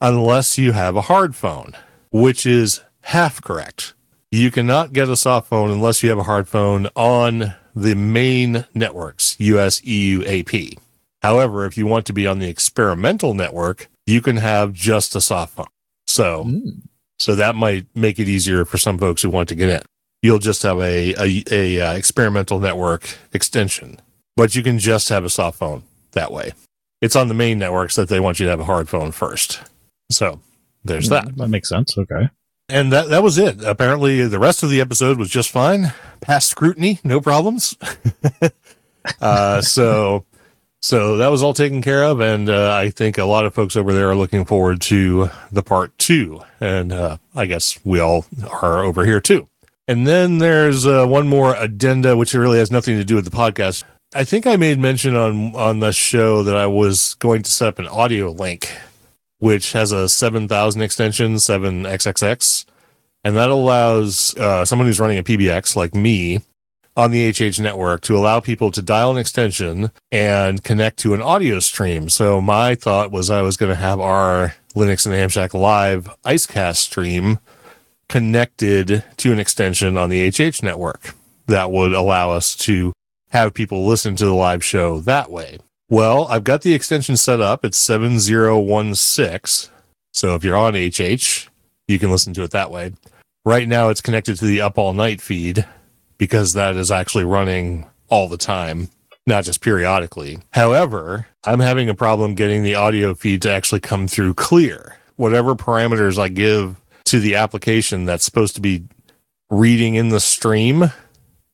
unless 0.00 0.58
you 0.58 0.72
have 0.72 0.96
a 0.96 1.02
hard 1.02 1.36
phone, 1.36 1.74
which 2.10 2.44
is 2.44 2.82
half 3.02 3.40
correct. 3.40 3.94
You 4.32 4.50
cannot 4.50 4.92
get 4.92 5.08
a 5.08 5.16
soft 5.16 5.48
phone 5.48 5.70
unless 5.70 6.02
you 6.02 6.10
have 6.10 6.18
a 6.18 6.24
hard 6.24 6.48
phone 6.48 6.88
on 6.96 7.54
the 7.74 7.94
main 7.94 8.66
networks, 8.74 9.36
US, 9.38 9.82
EU, 9.84 10.24
AP. 10.26 10.76
However, 11.22 11.64
if 11.64 11.78
you 11.78 11.86
want 11.86 12.04
to 12.06 12.12
be 12.12 12.26
on 12.26 12.40
the 12.40 12.48
experimental 12.48 13.32
network, 13.32 13.88
you 14.08 14.20
can 14.22 14.36
have 14.38 14.72
just 14.72 15.14
a 15.14 15.20
soft 15.20 15.54
phone. 15.54 15.66
So, 16.06 16.44
Mm. 16.44 16.82
so 17.18 17.34
that 17.34 17.54
might 17.54 17.86
make 17.94 18.18
it 18.18 18.28
easier 18.28 18.64
for 18.64 18.78
some 18.78 18.98
folks 18.98 19.22
who 19.22 19.30
want 19.30 19.48
to 19.50 19.54
get 19.54 19.68
in. 19.68 19.82
You'll 20.22 20.38
just 20.38 20.62
have 20.62 20.78
a, 20.80 21.14
a, 21.14 21.44
a 21.50 21.80
uh, 21.80 21.92
experimental 21.94 22.58
network 22.58 23.08
extension, 23.32 24.00
but 24.36 24.54
you 24.56 24.62
can 24.62 24.78
just 24.78 25.10
have 25.10 25.24
a 25.24 25.30
soft 25.30 25.58
phone 25.58 25.82
that 26.12 26.32
way. 26.32 26.52
It's 27.00 27.14
on 27.14 27.28
the 27.28 27.34
main 27.34 27.58
networks 27.58 27.94
that 27.96 28.08
they 28.08 28.18
want 28.18 28.40
you 28.40 28.46
to 28.46 28.50
have 28.50 28.60
a 28.60 28.64
hard 28.64 28.88
phone 28.88 29.12
first. 29.12 29.60
So 30.10 30.40
there's 30.84 31.08
that. 31.10 31.36
That 31.36 31.48
makes 31.48 31.68
sense. 31.68 31.96
Okay. 31.96 32.28
And 32.70 32.92
that, 32.92 33.08
that 33.10 33.22
was 33.22 33.38
it. 33.38 33.62
Apparently 33.62 34.26
the 34.26 34.38
rest 34.38 34.62
of 34.62 34.70
the 34.70 34.80
episode 34.80 35.18
was 35.18 35.30
just 35.30 35.50
fine. 35.50 35.92
Past 36.20 36.48
scrutiny, 36.48 36.98
no 37.04 37.20
problems. 37.20 37.76
uh, 39.20 39.60
so, 39.60 40.24
so 40.80 41.16
that 41.16 41.28
was 41.28 41.42
all 41.42 41.54
taken 41.54 41.82
care 41.82 42.04
of. 42.04 42.20
And, 42.20 42.48
uh, 42.48 42.74
I 42.74 42.90
think 42.90 43.18
a 43.18 43.24
lot 43.24 43.44
of 43.44 43.54
folks 43.54 43.76
over 43.76 43.92
there 43.92 44.10
are 44.10 44.16
looking 44.16 44.44
forward 44.44 44.80
to 44.82 45.30
the 45.50 45.62
part 45.62 45.96
two. 45.98 46.40
And, 46.60 46.92
uh, 46.92 47.18
I 47.34 47.46
guess 47.46 47.78
we 47.84 48.00
all 48.00 48.26
are 48.62 48.82
over 48.84 49.04
here 49.04 49.20
too. 49.20 49.48
And 49.86 50.06
then 50.06 50.38
there's, 50.38 50.86
uh, 50.86 51.06
one 51.06 51.28
more 51.28 51.54
addenda, 51.54 52.16
which 52.16 52.34
really 52.34 52.58
has 52.58 52.70
nothing 52.70 52.96
to 52.96 53.04
do 53.04 53.14
with 53.14 53.24
the 53.24 53.30
podcast. 53.30 53.84
I 54.14 54.24
think 54.24 54.46
I 54.46 54.56
made 54.56 54.78
mention 54.78 55.16
on, 55.16 55.54
on 55.54 55.80
the 55.80 55.92
show 55.92 56.42
that 56.42 56.56
I 56.56 56.66
was 56.66 57.14
going 57.14 57.42
to 57.42 57.50
set 57.50 57.68
up 57.68 57.78
an 57.78 57.88
audio 57.88 58.30
link 58.30 58.70
which 59.38 59.72
has 59.72 59.92
a 59.92 60.08
7000 60.08 60.82
extension, 60.82 61.34
7XXX. 61.36 62.64
And 63.24 63.36
that 63.36 63.50
allows 63.50 64.36
uh, 64.36 64.64
someone 64.64 64.86
who's 64.86 65.00
running 65.00 65.18
a 65.18 65.22
PBX 65.22 65.76
like 65.76 65.94
me 65.94 66.40
on 66.98 67.12
the 67.12 67.30
HH 67.30 67.60
network 67.60 68.00
to 68.00 68.16
allow 68.16 68.40
people 68.40 68.72
to 68.72 68.82
dial 68.82 69.12
an 69.12 69.18
extension 69.18 69.92
and 70.10 70.64
connect 70.64 70.98
to 70.98 71.14
an 71.14 71.22
audio 71.22 71.60
stream. 71.60 72.08
So 72.08 72.40
my 72.40 72.74
thought 72.74 73.12
was 73.12 73.30
I 73.30 73.40
was 73.40 73.56
going 73.56 73.70
to 73.70 73.80
have 73.80 74.00
our 74.00 74.56
Linux 74.74 75.06
and 75.06 75.14
Ham 75.14 75.28
Shack 75.28 75.54
live 75.54 76.10
Icecast 76.24 76.78
stream 76.78 77.38
connected 78.08 79.04
to 79.16 79.32
an 79.32 79.38
extension 79.38 79.96
on 79.96 80.10
the 80.10 80.28
HH 80.28 80.60
network 80.64 81.14
that 81.46 81.70
would 81.70 81.92
allow 81.92 82.32
us 82.32 82.56
to 82.56 82.92
have 83.28 83.54
people 83.54 83.86
listen 83.86 84.16
to 84.16 84.24
the 84.24 84.34
live 84.34 84.64
show 84.64 84.98
that 85.02 85.30
way. 85.30 85.58
Well, 85.88 86.26
I've 86.26 86.44
got 86.44 86.62
the 86.62 86.74
extension 86.74 87.16
set 87.16 87.40
up. 87.40 87.64
It's 87.64 87.78
7016. 87.78 89.72
So 90.12 90.34
if 90.34 90.42
you're 90.42 90.56
on 90.56 90.74
HH, 90.74 91.48
you 91.86 92.00
can 92.00 92.10
listen 92.10 92.34
to 92.34 92.42
it 92.42 92.50
that 92.50 92.72
way. 92.72 92.94
Right 93.44 93.68
now, 93.68 93.88
it's 93.88 94.00
connected 94.00 94.36
to 94.38 94.46
the 94.46 94.60
Up 94.60 94.78
All 94.78 94.92
Night 94.92 95.20
feed 95.20 95.64
because 96.18 96.52
that 96.52 96.76
is 96.76 96.90
actually 96.90 97.24
running 97.24 97.86
all 98.08 98.28
the 98.28 98.36
time, 98.36 98.88
not 99.26 99.44
just 99.44 99.60
periodically. 99.60 100.38
However, 100.52 101.26
I'm 101.44 101.60
having 101.60 101.88
a 101.88 101.94
problem 101.94 102.34
getting 102.34 102.62
the 102.62 102.74
audio 102.74 103.14
feed 103.14 103.42
to 103.42 103.50
actually 103.50 103.80
come 103.80 104.08
through 104.08 104.34
clear. 104.34 104.96
Whatever 105.16 105.54
parameters 105.54 106.18
I 106.18 106.28
give 106.28 106.76
to 107.06 107.20
the 107.20 107.36
application 107.36 108.04
that's 108.04 108.24
supposed 108.24 108.54
to 108.56 108.60
be 108.60 108.84
reading 109.50 109.94
in 109.94 110.10
the 110.10 110.20
stream, 110.20 110.92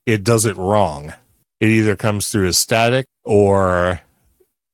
it 0.07 0.24
does 0.24 0.44
it 0.44 0.57
wrong. 0.57 1.12
It 1.61 1.68
either 1.68 1.96
comes 1.96 2.31
through 2.31 2.48
as 2.48 2.59
static 2.59 3.07
or 3.24 4.00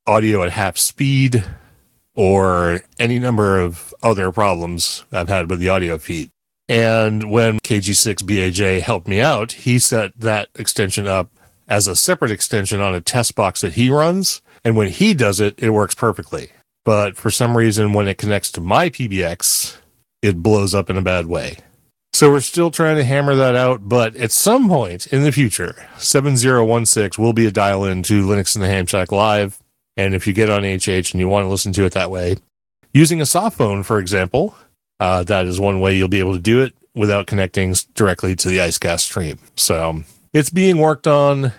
audio 0.07 0.43
at 0.43 0.51
half 0.51 0.77
speed 0.77 1.43
or 2.15 2.81
any 2.99 3.19
number 3.19 3.59
of 3.59 3.93
other 4.03 4.31
problems 4.31 5.05
I've 5.11 5.29
had 5.29 5.49
with 5.49 5.59
the 5.59 5.69
audio 5.69 5.97
feed. 5.97 6.31
And 6.71 7.29
when 7.29 7.59
KG6BAJ 7.59 8.79
helped 8.79 9.05
me 9.05 9.19
out, 9.19 9.51
he 9.51 9.77
set 9.77 10.17
that 10.17 10.47
extension 10.55 11.05
up 11.05 11.29
as 11.67 11.85
a 11.85 11.97
separate 11.97 12.31
extension 12.31 12.79
on 12.79 12.95
a 12.95 13.01
test 13.01 13.35
box 13.35 13.59
that 13.59 13.73
he 13.73 13.89
runs. 13.89 14.41
And 14.63 14.77
when 14.77 14.87
he 14.87 15.13
does 15.13 15.41
it, 15.41 15.61
it 15.61 15.71
works 15.71 15.95
perfectly. 15.95 16.51
But 16.85 17.17
for 17.17 17.29
some 17.29 17.57
reason, 17.57 17.91
when 17.91 18.07
it 18.07 18.17
connects 18.17 18.53
to 18.53 18.61
my 18.61 18.89
PBX, 18.89 19.79
it 20.21 20.41
blows 20.41 20.73
up 20.73 20.89
in 20.89 20.95
a 20.95 21.01
bad 21.01 21.25
way. 21.25 21.57
So 22.13 22.31
we're 22.31 22.39
still 22.39 22.71
trying 22.71 22.95
to 22.95 23.03
hammer 23.03 23.35
that 23.35 23.57
out, 23.57 23.89
but 23.89 24.15
at 24.15 24.31
some 24.31 24.69
point 24.69 25.07
in 25.07 25.23
the 25.23 25.33
future, 25.33 25.75
7016 25.97 27.21
will 27.21 27.33
be 27.33 27.47
a 27.47 27.51
dial 27.51 27.83
in 27.83 28.01
to 28.03 28.25
Linux 28.25 28.55
in 28.55 28.61
the 28.61 28.69
Ham 28.69 28.85
Shack 28.85 29.11
Live. 29.11 29.59
And 29.97 30.15
if 30.15 30.25
you 30.25 30.31
get 30.31 30.49
on 30.49 30.63
HH 30.63 30.87
and 30.87 31.15
you 31.15 31.27
want 31.27 31.43
to 31.43 31.49
listen 31.49 31.73
to 31.73 31.83
it 31.83 31.91
that 31.91 32.11
way, 32.11 32.37
using 32.93 33.19
a 33.19 33.25
soft 33.25 33.57
phone, 33.57 33.83
for 33.83 33.99
example, 33.99 34.55
uh, 35.01 35.23
that 35.23 35.47
is 35.47 35.59
one 35.59 35.79
way 35.79 35.97
you'll 35.97 36.07
be 36.07 36.19
able 36.19 36.33
to 36.33 36.39
do 36.39 36.61
it 36.61 36.75
without 36.93 37.25
connecting 37.25 37.73
directly 37.95 38.35
to 38.35 38.47
the 38.47 38.59
Icecast 38.59 38.99
stream. 38.99 39.39
So 39.55 39.89
um, 39.89 40.05
it's 40.31 40.51
being 40.51 40.77
worked 40.77 41.07
on, 41.07 41.51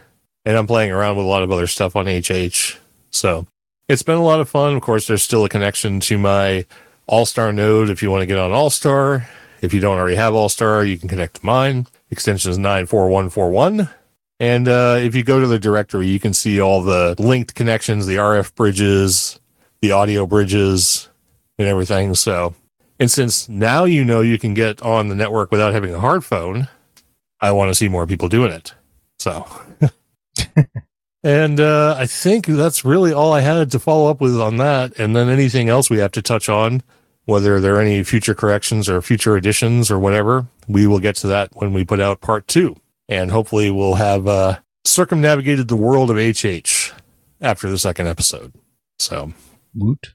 and 0.45 0.57
I'm 0.57 0.69
playing 0.69 0.93
around 0.93 1.17
with 1.17 1.27
a 1.27 1.29
lot 1.29 1.43
of 1.43 1.51
other 1.51 1.67
stuff 1.67 1.97
on 1.97 2.07
HH. 2.07 2.79
So 3.11 3.49
it's 3.89 4.05
been 4.05 4.17
a 4.17 4.23
lot 4.23 4.39
of 4.39 4.49
fun. 4.49 4.77
Of 4.77 4.83
course, 4.83 5.09
there's 5.09 5.25
still 5.25 5.45
a 5.45 5.49
connection 5.49 5.99
to 6.01 6.19
my 6.19 6.67
All 7.09 7.27
Star 7.27 7.53
node 7.53 7.91
if 7.91 8.01
you 8.01 8.13
want 8.13 8.23
to 8.23 8.27
get 8.27 8.39
on 8.39 8.53
All 8.53 8.71
Star. 8.71 9.29
If 9.61 9.75
you 9.75 9.81
don't 9.81 9.99
already 9.99 10.17
have 10.17 10.35
All 10.35 10.49
Star, 10.49 10.85
you 10.85 10.97
can 10.97 11.09
connect 11.09 11.41
to 11.41 11.47
mine. 11.47 11.89
Extension 12.13 12.53
is 12.53 12.59
94141. 12.59 13.89
And 14.39 14.69
uh, 14.69 14.99
if 15.01 15.17
you 15.17 15.25
go 15.25 15.41
to 15.41 15.49
the 15.49 15.59
directory, 15.59 16.07
you 16.07 16.21
can 16.21 16.33
see 16.33 16.61
all 16.61 16.81
the 16.81 17.17
linked 17.19 17.57
connections, 17.57 18.07
the 18.07 18.17
RF 18.17 18.55
bridges, 18.55 19.41
the 19.81 19.91
audio 19.91 20.27
bridges, 20.27 21.09
and 21.59 21.67
everything. 21.67 22.15
So 22.15 22.55
And 23.03 23.11
since 23.11 23.49
now 23.49 23.83
you 23.83 24.05
know 24.05 24.21
you 24.21 24.39
can 24.39 24.55
get 24.55 24.81
on 24.81 25.09
the 25.09 25.17
network 25.17 25.51
without 25.51 25.75
having 25.75 25.93
a 25.93 25.99
hard 25.99 26.25
phone, 26.25 26.69
I 27.41 27.51
want 27.51 27.69
to 27.69 27.75
see 27.75 27.89
more 27.89 28.07
people 28.07 28.29
doing 28.29 28.53
it. 28.53 28.75
So, 29.19 29.45
and 31.25 31.59
uh, 31.59 31.97
I 31.99 32.07
think 32.07 32.47
that's 32.47 32.85
really 32.85 33.13
all 33.13 33.33
I 33.33 33.41
had 33.41 33.73
to 33.73 33.81
follow 33.81 34.09
up 34.09 34.21
with 34.21 34.41
on 34.41 34.59
that. 34.59 34.97
And 35.01 35.17
then 35.17 35.29
anything 35.29 35.69
else 35.69 35.91
we 35.91 35.99
have 35.99 36.13
to 36.13 36.23
touch 36.23 36.49
on, 36.49 36.85
whether 37.25 37.59
there 37.59 37.75
are 37.75 37.81
any 37.81 38.05
future 38.05 38.37
corrections 38.37 38.89
or 38.89 39.03
future 39.03 39.35
additions 39.35 39.91
or 39.91 39.99
whatever, 39.99 40.47
we 40.69 40.87
will 40.87 41.01
get 41.01 41.17
to 41.17 41.27
that 41.27 41.51
when 41.55 41.73
we 41.73 41.85
put 41.85 41.99
out 41.99 42.21
part 42.21 42.47
two. 42.47 42.77
And 43.09 43.33
hopefully 43.33 43.73
we'll 43.73 43.97
have 43.97 44.29
uh, 44.29 44.61
circumnavigated 44.85 45.67
the 45.67 45.75
world 45.75 46.09
of 46.09 46.19
HH 46.19 46.93
after 47.41 47.69
the 47.69 47.79
second 47.79 48.07
episode. 48.07 48.53
So, 49.01 49.33
Woot. 49.75 50.13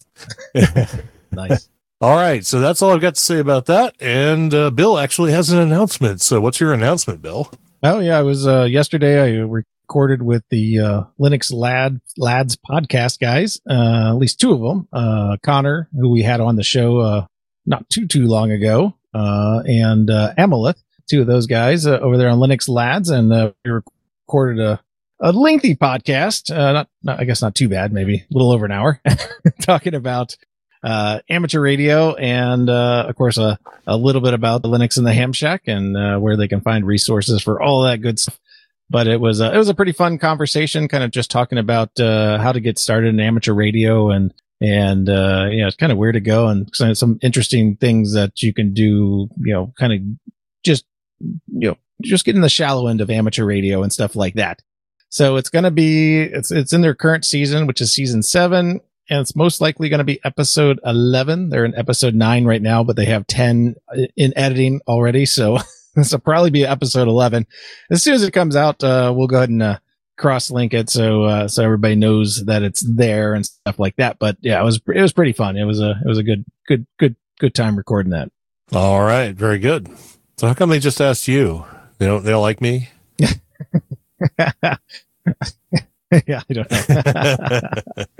nice. 1.34 1.68
All 2.00 2.16
right. 2.16 2.46
So 2.46 2.60
that's 2.60 2.82
all 2.82 2.92
I've 2.92 3.02
got 3.02 3.16
to 3.16 3.22
say 3.22 3.40
about 3.40 3.66
that. 3.66 3.96
And 4.00 4.54
uh, 4.54 4.70
Bill 4.70 5.00
actually 5.00 5.32
has 5.32 5.50
an 5.50 5.58
announcement. 5.58 6.22
So, 6.22 6.40
what's 6.40 6.60
your 6.60 6.74
announcement, 6.74 7.22
Bill? 7.22 7.52
Oh 7.84 8.00
yeah, 8.00 8.18
I 8.18 8.24
was 8.24 8.48
uh, 8.48 8.64
yesterday. 8.64 9.20
I 9.20 9.42
recorded 9.42 10.22
with 10.22 10.44
the 10.50 10.80
uh, 10.80 11.04
Linux 11.20 11.52
Lad 11.54 12.02
Lads 12.18 12.58
podcast 12.58 13.20
guys. 13.20 13.60
Uh, 13.70 14.10
at 14.10 14.18
least 14.18 14.40
two 14.40 14.52
of 14.52 14.62
them. 14.62 14.88
Uh, 14.92 15.38
Connor, 15.44 15.90
who 15.94 16.10
we 16.10 16.24
had 16.24 16.40
on 16.40 16.56
the 16.56 16.64
show 16.64 17.00
uh, 17.00 17.26
not 17.66 17.88
too 17.90 18.08
too 18.08 18.28
long 18.28 18.52
ago, 18.52 18.96
uh, 19.14 19.62
and 19.66 20.10
uh, 20.10 20.34
Amolith, 20.38 20.82
two 21.10 21.22
of 21.22 21.28
those 21.28 21.46
guys 21.48 21.86
over 21.86 22.18
there 22.18 22.30
on 22.30 22.40
Linux 22.40 22.68
Lads, 22.68 23.10
and 23.10 23.30
we 23.64 23.72
recorded 23.72 24.60
a 24.60 24.82
a 25.20 25.32
lengthy 25.32 25.76
podcast. 25.76 26.56
Uh, 26.56 26.74
not, 26.74 26.90
not 27.04 27.20
I 27.20 27.24
guess 27.26 27.42
not 27.42 27.56
too 27.56 27.70
bad, 27.70 27.92
maybe 27.92 28.18
a 28.18 28.26
little 28.30 28.52
over 28.52 28.66
an 28.66 28.72
hour, 28.72 29.02
talking 29.62 29.96
about 29.96 30.38
uh, 30.88 31.20
amateur 31.30 31.60
radio 31.60 32.16
and 32.16 32.70
uh, 32.70 33.06
of 33.10 33.16
course 33.18 33.38
a, 33.38 33.60
a 33.86 33.98
little 33.98 34.22
bit 34.22 34.34
about 34.34 34.62
the 34.62 34.70
Linux 34.70 34.98
and 34.98 35.06
the 35.06 35.14
Ham 35.14 35.34
Shack 35.34 35.64
and 35.68 35.98
uh, 35.98 36.18
where 36.18 36.38
they 36.38 36.48
can 36.48 36.62
find 36.62 36.88
resources 36.88 37.44
for 37.44 37.62
all 37.62 37.82
that 37.82 38.02
good 38.02 38.18
stuff. 38.18 38.40
But 38.90 39.08
it 39.08 39.20
was 39.20 39.42
a, 39.42 39.54
it 39.54 39.58
was 39.58 39.68
a 39.68 39.74
pretty 39.74 39.92
fun 39.92 40.18
conversation, 40.18 40.88
kind 40.88 41.04
of 41.04 41.12
just 41.12 41.30
talking 41.30 41.58
about 41.58 42.00
uh, 42.00 42.38
how 42.38 42.54
to 42.54 42.62
get 42.62 42.80
started 42.80 43.10
in 43.10 43.20
amateur 43.20 43.52
radio 43.52 44.12
and 44.12 44.34
and 44.62 45.10
uh, 45.10 45.48
you 45.52 45.60
know 45.60 45.68
it's 45.68 45.76
kind 45.76 45.92
of 45.92 45.98
where 45.98 46.14
to 46.14 46.22
go 46.22 46.48
and 46.48 46.70
some, 46.74 47.20
interesting 47.22 47.76
things 47.76 48.14
that 48.14 48.42
you 48.42 48.54
can 48.54 48.74
do. 48.74 49.28
You 49.42 49.54
know, 49.54 49.74
kind 49.78 49.92
of 49.92 50.00
just 50.64 50.86
you 51.20 51.72
know 51.72 51.78
just 52.02 52.24
getting 52.24 52.42
the 52.42 52.48
shallow 52.48 52.88
end 52.88 53.02
of 53.02 53.10
amateur 53.10 53.44
radio 53.44 53.84
and 53.84 53.92
stuff 53.92 54.16
like 54.16 54.36
that. 54.36 54.62
So 55.10 55.36
it's 55.36 55.50
going 55.50 55.66
to 55.66 55.72
be 55.72 56.22
it's 56.22 56.50
it's 56.50 56.72
in 56.72 56.80
their 56.80 56.96
current 56.96 57.26
season, 57.26 57.68
which 57.68 57.82
is 57.82 57.94
season 57.94 58.24
seven 58.24 58.80
and 59.10 59.22
it's 59.22 59.36
most 59.36 59.62
likely 59.62 59.90
going 59.90 60.00
to 60.00 60.04
be 60.04 60.20
episode 60.24 60.80
11. 60.86 61.50
They're 61.50 61.66
in 61.66 61.76
episode 61.76 62.16
9 62.16 62.46
right 62.46 62.62
now, 62.62 62.84
but 62.84 62.96
they 62.96 63.06
have 63.06 63.28
10 63.28 63.76
in 64.16 64.34
editing 64.38 64.82
already. 64.88 65.26
So 65.26 65.60
this 65.96 66.12
will 66.12 66.20
probably 66.20 66.52
be 66.52 66.66
episode 66.66 67.08
11. 67.08 67.48
As 67.90 68.04
soon 68.04 68.14
as 68.14 68.24
it 68.24 68.32
comes 68.32 68.56
out, 68.56 68.84
uh, 68.84 69.14
we'll 69.16 69.28
go 69.28 69.38
ahead 69.38 69.50
and 69.50 69.64
uh, 69.64 69.80
cross 70.18 70.50
link 70.50 70.74
it 70.74 70.90
so 70.90 71.24
uh, 71.24 71.48
so 71.48 71.64
everybody 71.64 71.96
knows 71.96 72.44
that 72.46 72.64
it's 72.64 72.82
there 72.82 73.34
and 73.34 73.46
stuff 73.46 73.80
like 73.80 73.96
that. 73.98 74.20
But 74.20 74.38
yeah, 74.42 74.60
it 74.60 74.64
was 74.66 74.82
it 74.94 75.02
was 75.02 75.14
pretty 75.14 75.34
fun. 75.34 75.56
It 75.58 75.66
was 75.66 75.80
a 75.80 75.92
it 75.92 76.08
was 76.08 76.18
a 76.18 76.24
good 76.24 76.44
good 76.68 76.86
good 76.98 77.16
good 77.40 77.54
time 77.54 77.78
recording 77.78 78.12
that. 78.12 78.32
All 78.74 79.02
right, 79.02 79.34
very 79.34 79.60
good. 79.60 79.90
So 80.38 80.48
how 80.48 80.54
come 80.54 80.70
they 80.70 80.80
just 80.80 81.00
asked 81.00 81.28
you? 81.28 81.66
They 82.00 82.06
don't 82.06 82.24
they 82.24 82.32
don't 82.32 82.42
like 82.42 82.62
me? 82.62 82.90
yeah, 86.28 86.42
I 86.50 86.54
don't 86.54 86.72
know. 86.72 86.78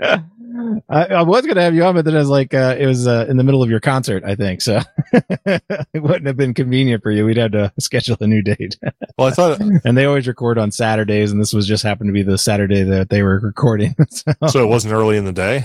I, 0.90 1.04
I, 1.06 1.22
was 1.22 1.42
going 1.42 1.56
to 1.56 1.62
have 1.62 1.74
you 1.74 1.84
on, 1.84 1.94
but 1.94 2.04
then 2.04 2.14
I 2.14 2.18
was 2.18 2.28
like, 2.28 2.52
uh, 2.52 2.76
it 2.78 2.86
was 2.86 3.06
uh, 3.06 3.26
in 3.28 3.36
the 3.38 3.44
middle 3.44 3.62
of 3.62 3.70
your 3.70 3.80
concert, 3.80 4.24
I 4.24 4.34
think. 4.34 4.60
So 4.60 4.80
it 5.12 6.02
wouldn't 6.02 6.26
have 6.26 6.36
been 6.36 6.52
convenient 6.52 7.02
for 7.02 7.10
you. 7.10 7.24
We'd 7.24 7.38
have 7.38 7.52
to 7.52 7.72
schedule 7.78 8.16
a 8.20 8.26
new 8.26 8.42
date. 8.42 8.78
well, 9.16 9.28
I 9.28 9.30
thought, 9.30 9.60
and 9.60 9.96
they 9.96 10.04
always 10.04 10.26
record 10.26 10.58
on 10.58 10.70
Saturdays, 10.70 11.32
and 11.32 11.40
this 11.40 11.54
was 11.54 11.66
just 11.66 11.82
happened 11.82 12.08
to 12.08 12.12
be 12.12 12.22
the 12.22 12.36
Saturday 12.36 12.82
that 12.82 13.08
they 13.08 13.22
were 13.22 13.38
recording. 13.38 13.94
so, 14.10 14.32
so 14.48 14.62
it 14.62 14.68
wasn't 14.68 14.92
early 14.92 15.16
in 15.16 15.24
the 15.24 15.32
day. 15.32 15.64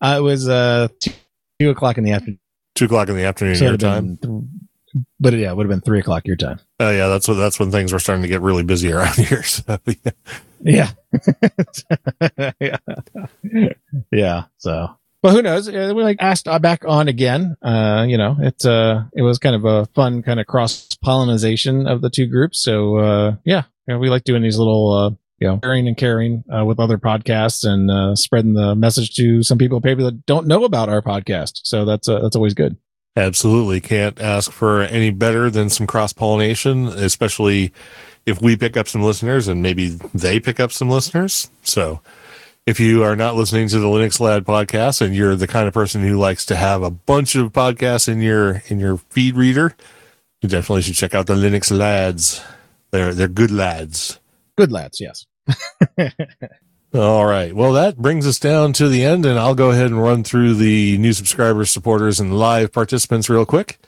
Uh, 0.00 0.16
it 0.18 0.22
was 0.22 0.48
uh, 0.48 0.88
two, 1.00 1.12
two, 1.58 1.70
o'clock 1.70 1.96
in 1.96 2.04
the 2.04 2.12
afternoon. 2.12 2.38
Two 2.74 2.84
o'clock 2.84 3.08
in 3.08 3.16
the 3.16 3.24
afternoon 3.24 3.56
so 3.56 3.64
your 3.64 3.76
time. 3.78 4.18
Th- 4.18 4.42
but 5.20 5.34
yeah, 5.34 5.50
it 5.50 5.56
would 5.56 5.64
have 5.64 5.70
been 5.70 5.80
three 5.80 6.00
o'clock 6.00 6.26
your 6.26 6.36
time. 6.36 6.58
Oh 6.80 6.90
yeah, 6.90 7.08
that's 7.08 7.28
what 7.28 7.34
that's 7.34 7.58
when 7.58 7.70
things 7.70 7.92
were 7.92 7.98
starting 7.98 8.22
to 8.22 8.28
get 8.28 8.40
really 8.40 8.62
busy 8.62 8.92
around 8.92 9.14
here. 9.14 9.42
So, 9.42 9.78
yeah. 9.86 10.12
Yeah. 10.60 10.90
yeah. 12.60 12.76
Yeah. 14.12 14.44
So, 14.58 14.88
but 15.22 15.32
who 15.32 15.42
knows? 15.42 15.70
We 15.70 15.74
like 15.74 16.18
asked 16.20 16.48
uh, 16.48 16.58
back 16.58 16.84
on 16.86 17.08
again. 17.08 17.56
Uh, 17.62 18.04
you 18.08 18.18
know, 18.18 18.36
it's 18.40 18.64
uh, 18.64 19.04
it 19.14 19.22
was 19.22 19.38
kind 19.38 19.56
of 19.56 19.64
a 19.64 19.86
fun 19.86 20.22
kind 20.22 20.40
of 20.40 20.46
cross 20.46 20.96
pollination 21.02 21.86
of 21.86 22.00
the 22.00 22.10
two 22.10 22.26
groups. 22.26 22.62
So, 22.62 22.96
uh, 22.96 23.36
yeah, 23.44 23.64
you 23.86 23.94
know, 23.94 23.98
we 23.98 24.08
like 24.08 24.24
doing 24.24 24.42
these 24.42 24.58
little, 24.58 24.92
uh, 24.92 25.10
you 25.38 25.48
know, 25.48 25.60
sharing 25.62 25.88
and 25.88 25.96
caring 25.96 26.44
uh, 26.54 26.64
with 26.64 26.80
other 26.80 26.98
podcasts 26.98 27.64
and 27.68 27.90
uh, 27.90 28.14
spreading 28.14 28.54
the 28.54 28.74
message 28.74 29.14
to 29.16 29.42
some 29.42 29.58
people, 29.58 29.80
maybe 29.82 30.02
that 30.04 30.26
don't 30.26 30.46
know 30.46 30.64
about 30.64 30.88
our 30.88 31.02
podcast. 31.02 31.60
So 31.64 31.84
that's 31.84 32.08
uh, 32.08 32.20
that's 32.20 32.36
always 32.36 32.54
good. 32.54 32.76
Absolutely. 33.16 33.80
Can't 33.80 34.20
ask 34.20 34.52
for 34.52 34.82
any 34.82 35.10
better 35.10 35.50
than 35.50 35.70
some 35.70 35.86
cross 35.86 36.12
pollination, 36.12 36.86
especially 36.86 37.72
if 38.26 38.42
we 38.42 38.56
pick 38.56 38.76
up 38.76 38.88
some 38.88 39.02
listeners 39.02 39.48
and 39.48 39.62
maybe 39.62 39.88
they 40.12 40.38
pick 40.38 40.60
up 40.60 40.70
some 40.70 40.90
listeners. 40.90 41.50
So 41.62 42.00
if 42.66 42.78
you 42.78 43.04
are 43.04 43.16
not 43.16 43.36
listening 43.36 43.68
to 43.68 43.78
the 43.78 43.86
Linux 43.86 44.20
Lad 44.20 44.44
podcast 44.44 45.00
and 45.00 45.14
you're 45.14 45.36
the 45.36 45.46
kind 45.46 45.66
of 45.66 45.72
person 45.72 46.02
who 46.02 46.18
likes 46.18 46.44
to 46.46 46.56
have 46.56 46.82
a 46.82 46.90
bunch 46.90 47.36
of 47.36 47.52
podcasts 47.52 48.08
in 48.08 48.20
your 48.20 48.62
in 48.66 48.80
your 48.80 48.98
feed 48.98 49.34
reader, 49.36 49.74
you 50.42 50.48
definitely 50.48 50.82
should 50.82 50.96
check 50.96 51.14
out 51.14 51.26
the 51.26 51.34
Linux 51.34 51.76
Lads. 51.76 52.42
They're 52.90 53.14
they're 53.14 53.28
good 53.28 53.50
lads. 53.50 54.20
Good 54.58 54.72
lads, 54.72 55.00
yes. 55.00 55.26
All 56.96 57.26
right. 57.26 57.54
Well, 57.54 57.72
that 57.74 57.98
brings 57.98 58.26
us 58.26 58.38
down 58.38 58.72
to 58.74 58.88
the 58.88 59.04
end, 59.04 59.26
and 59.26 59.38
I'll 59.38 59.54
go 59.54 59.70
ahead 59.70 59.86
and 59.86 60.02
run 60.02 60.24
through 60.24 60.54
the 60.54 60.96
new 60.96 61.12
subscribers, 61.12 61.70
supporters, 61.70 62.18
and 62.18 62.38
live 62.38 62.72
participants 62.72 63.28
real 63.28 63.44
quick. 63.44 63.78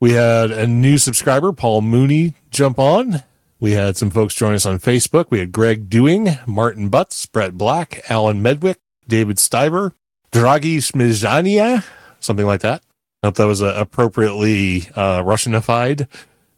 We 0.00 0.12
had 0.12 0.50
a 0.50 0.66
new 0.66 0.96
subscriber, 0.96 1.52
Paul 1.52 1.82
Mooney, 1.82 2.32
jump 2.50 2.78
on. 2.78 3.22
We 3.60 3.72
had 3.72 3.98
some 3.98 4.08
folks 4.08 4.34
join 4.34 4.54
us 4.54 4.64
on 4.64 4.78
Facebook. 4.78 5.26
We 5.28 5.38
had 5.40 5.52
Greg 5.52 5.90
Dewing, 5.90 6.38
Martin 6.46 6.88
Butts, 6.88 7.26
Brett 7.26 7.58
Black, 7.58 8.02
Alan 8.08 8.42
Medwick, 8.42 8.76
David 9.06 9.36
Stiver, 9.36 9.92
Dragi 10.32 10.78
Smizania, 10.78 11.84
something 12.20 12.46
like 12.46 12.62
that. 12.62 12.82
I 13.22 13.26
hope 13.26 13.34
that 13.34 13.46
was 13.46 13.62
uh, 13.62 13.74
appropriately 13.76 14.88
uh, 14.94 15.22
Russianified 15.22 16.08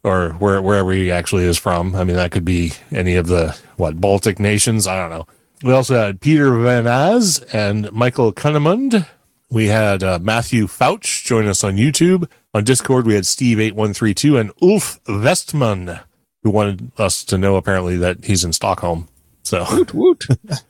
or 0.03 0.29
where, 0.33 0.61
wherever 0.61 0.93
he 0.93 1.11
actually 1.11 1.43
is 1.43 1.57
from. 1.57 1.93
I 1.93 2.05
mean, 2.05 2.15
that 2.15 2.31
could 2.31 2.45
be 2.45 2.71
any 2.89 3.15
of 3.15 3.27
the, 3.27 3.57
what, 3.75 3.99
Baltic 3.99 4.39
nations? 4.39 4.87
I 4.87 4.95
don't 4.95 5.09
know. 5.09 5.27
We 5.63 5.73
also 5.73 5.95
had 5.95 6.21
Peter 6.21 6.57
Van 6.57 6.87
Az 6.87 7.39
and 7.51 7.91
Michael 7.91 8.31
Cunnemund. 8.31 9.05
We 9.49 9.67
had 9.67 10.03
uh, 10.03 10.19
Matthew 10.21 10.67
Fouch 10.67 11.25
join 11.25 11.47
us 11.47 11.63
on 11.63 11.75
YouTube. 11.75 12.29
On 12.53 12.63
Discord, 12.63 13.05
we 13.05 13.15
had 13.15 13.25
Steve8132 13.25 14.39
and 14.39 14.51
Ulf 14.61 14.99
Westman, 15.07 15.99
who 16.43 16.49
wanted 16.49 16.91
us 16.97 17.25
to 17.25 17.37
know 17.37 17.57
apparently 17.57 17.97
that 17.97 18.23
he's 18.25 18.45
in 18.45 18.53
Stockholm. 18.53 19.09
So, 19.43 19.65
woot, 19.71 19.93
woot. 19.93 20.25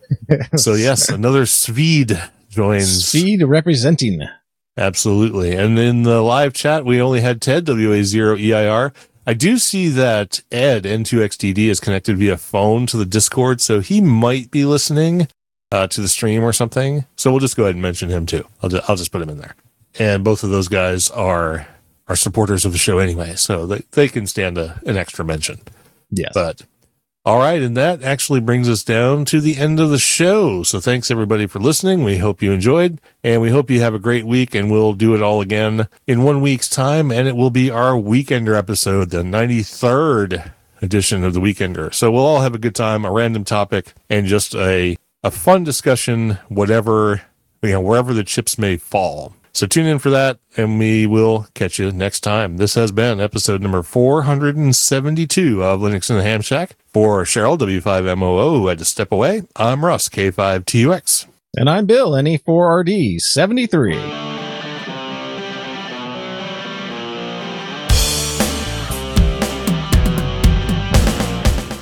so 0.56 0.74
yes, 0.74 1.10
another 1.10 1.46
Swede 1.46 2.20
joins. 2.50 3.08
Swede 3.08 3.44
representing. 3.44 4.22
Absolutely. 4.78 5.56
And 5.56 5.78
in 5.78 6.04
the 6.04 6.22
live 6.22 6.54
chat, 6.54 6.86
we 6.86 7.02
only 7.02 7.20
had 7.20 7.42
Ted, 7.42 7.66
WA0EIR, 7.66 8.94
I 9.30 9.34
do 9.34 9.60
see 9.60 9.90
that 9.90 10.42
Ed 10.52 10.86
N2XDD 10.86 11.70
is 11.70 11.80
connected 11.80 12.18
via 12.18 12.36
phone 12.36 12.88
to 12.88 12.98
the 12.98 13.06
Discord, 13.06 13.62
so 13.62 13.80
he 13.80 14.02
might 14.02 14.50
be 14.50 14.66
listening 14.66 15.28
uh, 15.72 15.86
to 15.86 16.02
the 16.02 16.08
stream 16.08 16.44
or 16.44 16.52
something. 16.52 17.06
So 17.16 17.30
we'll 17.30 17.40
just 17.40 17.56
go 17.56 17.66
ahead 17.66 17.76
and 17.76 17.82
mention 17.84 18.10
him 18.10 18.26
too. 18.26 18.44
I'll 18.64 18.70
just, 18.72 18.90
I'll 18.90 18.96
just 18.96 19.12
put 19.12 19.22
him 19.22 19.30
in 19.30 19.38
there. 19.38 19.54
And 20.00 20.24
both 20.24 20.44
of 20.44 20.50
those 20.50 20.68
guys 20.68 21.12
are 21.12 21.68
are 22.08 22.16
supporters 22.16 22.66
of 22.66 22.72
the 22.72 22.80
show 22.80 22.98
anyway, 22.98 23.36
so 23.36 23.68
they, 23.68 23.84
they 23.92 24.08
can 24.08 24.26
stand 24.26 24.58
a, 24.58 24.82
an 24.88 24.98
extra 24.98 25.24
mention. 25.24 25.60
Yes. 26.10 26.32
But 26.34 26.64
all 27.30 27.38
right, 27.38 27.62
and 27.62 27.78
that 27.78 28.02
actually 28.02 28.40
brings 28.40 28.68
us 28.68 28.84
down 28.84 29.24
to 29.24 29.40
the 29.40 29.58
end 29.58 29.80
of 29.80 29.92
the 29.92 30.00
show. 30.00 30.64
So 30.64 30.80
thanks 30.80 31.12
everybody 31.12 31.46
for 31.46 31.60
listening. 31.60 32.04
We 32.04 32.18
hope 32.18 32.42
you 32.42 32.52
enjoyed, 32.52 33.00
and 33.24 33.40
we 33.40 33.52
hope 33.52 33.70
you 33.70 33.82
have 33.82 33.94
a 33.94 34.00
great 34.00 34.26
week, 34.26 34.56
and 34.56 34.72
we'll 34.72 34.94
do 34.94 35.14
it 35.14 35.22
all 35.22 35.40
again 35.40 35.88
in 36.08 36.24
one 36.24 36.42
week's 36.42 36.68
time, 36.68 37.12
and 37.12 37.28
it 37.28 37.36
will 37.36 37.52
be 37.52 37.70
our 37.70 37.92
Weekender 37.92 38.58
episode, 38.58 39.12
the 39.12 39.22
93rd 39.22 40.54
edition 40.82 41.24
of 41.24 41.36
the 41.36 41.40
Weekender. 41.40 41.94
So 41.94 42.12
we'll 42.12 42.26
all 42.26 42.42
have 42.42 42.56
a 42.56 42.58
good 42.58 42.74
time, 42.74 43.06
a 43.06 43.12
random 43.12 43.44
topic, 43.44 43.94
and 44.10 44.26
just 44.26 44.56
a, 44.56 44.98
a 45.24 45.30
fun 45.30 45.64
discussion, 45.64 46.40
whatever, 46.48 47.22
you 47.62 47.74
know, 47.74 47.82
wherever 47.82 48.12
the 48.12 48.24
chips 48.24 48.58
may 48.58 48.76
fall. 48.76 49.36
So 49.60 49.68
tune 49.68 49.88
in 49.88 50.00
for 50.00 50.10
that, 50.12 50.40
and 50.56 50.80
we 50.80 51.06
will 51.06 51.48
catch 51.54 51.80
you 51.80 51.92
next 51.92 52.22
time. 52.22 52.56
This 52.56 52.76
has 52.76 52.94
been 52.94 53.20
episode 53.20 53.62
number 53.62 53.84
472 53.84 55.62
of 55.62 55.82
Linux 55.82 56.10
in 56.10 56.16
the 56.16 56.24
Ham 56.24 56.40
Shack. 56.40 56.78
For 56.94 57.26
Cheryl, 57.26 57.58
W5MOO, 57.58 58.58
who 58.58 58.68
had 58.68 58.78
to 58.78 58.86
step 58.86 59.12
away, 59.12 59.42
I'm 59.58 59.84
Russ, 59.84 60.08
K5TUX. 60.08 61.26
And 61.58 61.70
I'm 61.70 61.86
Bill, 61.86 62.12
NE4RD73. 62.14 64.00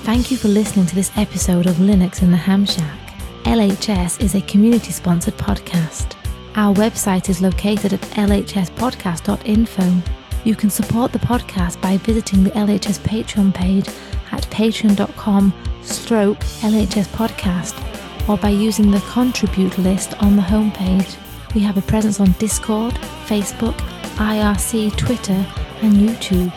Thank 0.04 0.32
you 0.32 0.38
for 0.38 0.48
listening 0.48 0.88
to 0.88 0.96
this 0.96 1.16
episode 1.16 1.68
of 1.68 1.76
Linux 1.76 2.24
in 2.24 2.32
the 2.32 2.38
Ham 2.38 2.66
Shack. 2.66 2.98
LHS 3.44 4.20
is 4.20 4.34
a 4.34 4.42
community 4.42 4.92
sponsored 4.92 5.38
podcast. 5.38 6.17
Our 6.58 6.74
website 6.74 7.30
is 7.30 7.40
located 7.40 7.94
at 7.94 8.02
lhspodcast.info. 8.02 10.02
You 10.44 10.56
can 10.56 10.72
support 10.72 11.12
the 11.12 11.20
podcast 11.20 11.80
by 11.80 11.98
visiting 11.98 12.44
the 12.44 12.50
LHS 12.50 12.98
Patreon 13.02 13.54
page 13.54 13.88
at 14.32 14.42
patreon.com 14.50 15.54
stroke 15.84 16.40
podcast 16.40 18.28
or 18.28 18.40
by 18.40 18.50
using 18.50 18.90
the 18.90 19.02
contribute 19.02 19.78
list 19.78 20.16
on 20.24 20.36
the 20.36 20.42
homepage. 20.42 21.16
We 21.54 21.62
have 21.62 21.78
a 21.78 21.84
presence 21.84 22.20
on 22.20 22.32
Discord, 22.40 22.96
Facebook, 23.28 23.78
IRC, 24.18 24.98
Twitter, 24.98 25.46
and 25.84 25.94
YouTube. 25.94 26.52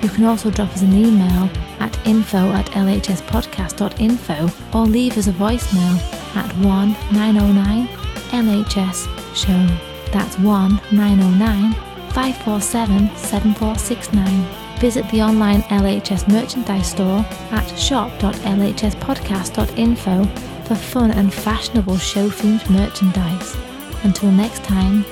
You 0.00 0.10
can 0.10 0.26
also 0.26 0.52
drop 0.52 0.70
us 0.70 0.82
an 0.82 0.92
email 0.92 1.50
at 1.80 1.98
info 2.06 2.52
at 2.52 2.66
lhspodcast.info 2.66 4.78
or 4.78 4.86
leave 4.86 5.18
us 5.18 5.26
a 5.26 5.32
voicemail 5.32 5.98
at 6.36 6.56
1 6.58 6.96
909 7.12 7.88
LHS 8.30 9.19
show. 9.34 9.66
That's 10.12 10.38
1 10.38 10.80
909 10.92 11.72
547 12.12 13.16
7469. 13.16 14.80
Visit 14.80 15.08
the 15.10 15.22
online 15.22 15.62
LHS 15.62 16.28
merchandise 16.28 16.90
store 16.90 17.24
at 17.50 17.66
shop.lhspodcast.info 17.78 20.24
for 20.64 20.74
fun 20.74 21.10
and 21.10 21.32
fashionable 21.32 21.96
show 21.98 22.28
themed 22.28 22.68
merchandise. 22.70 23.56
Until 24.04 24.30
next 24.30 24.62
time, 24.64 25.04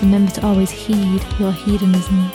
remember 0.00 0.30
to 0.32 0.44
always 0.46 0.70
heed 0.70 1.22
your 1.38 1.52
hedonism. 1.52 2.30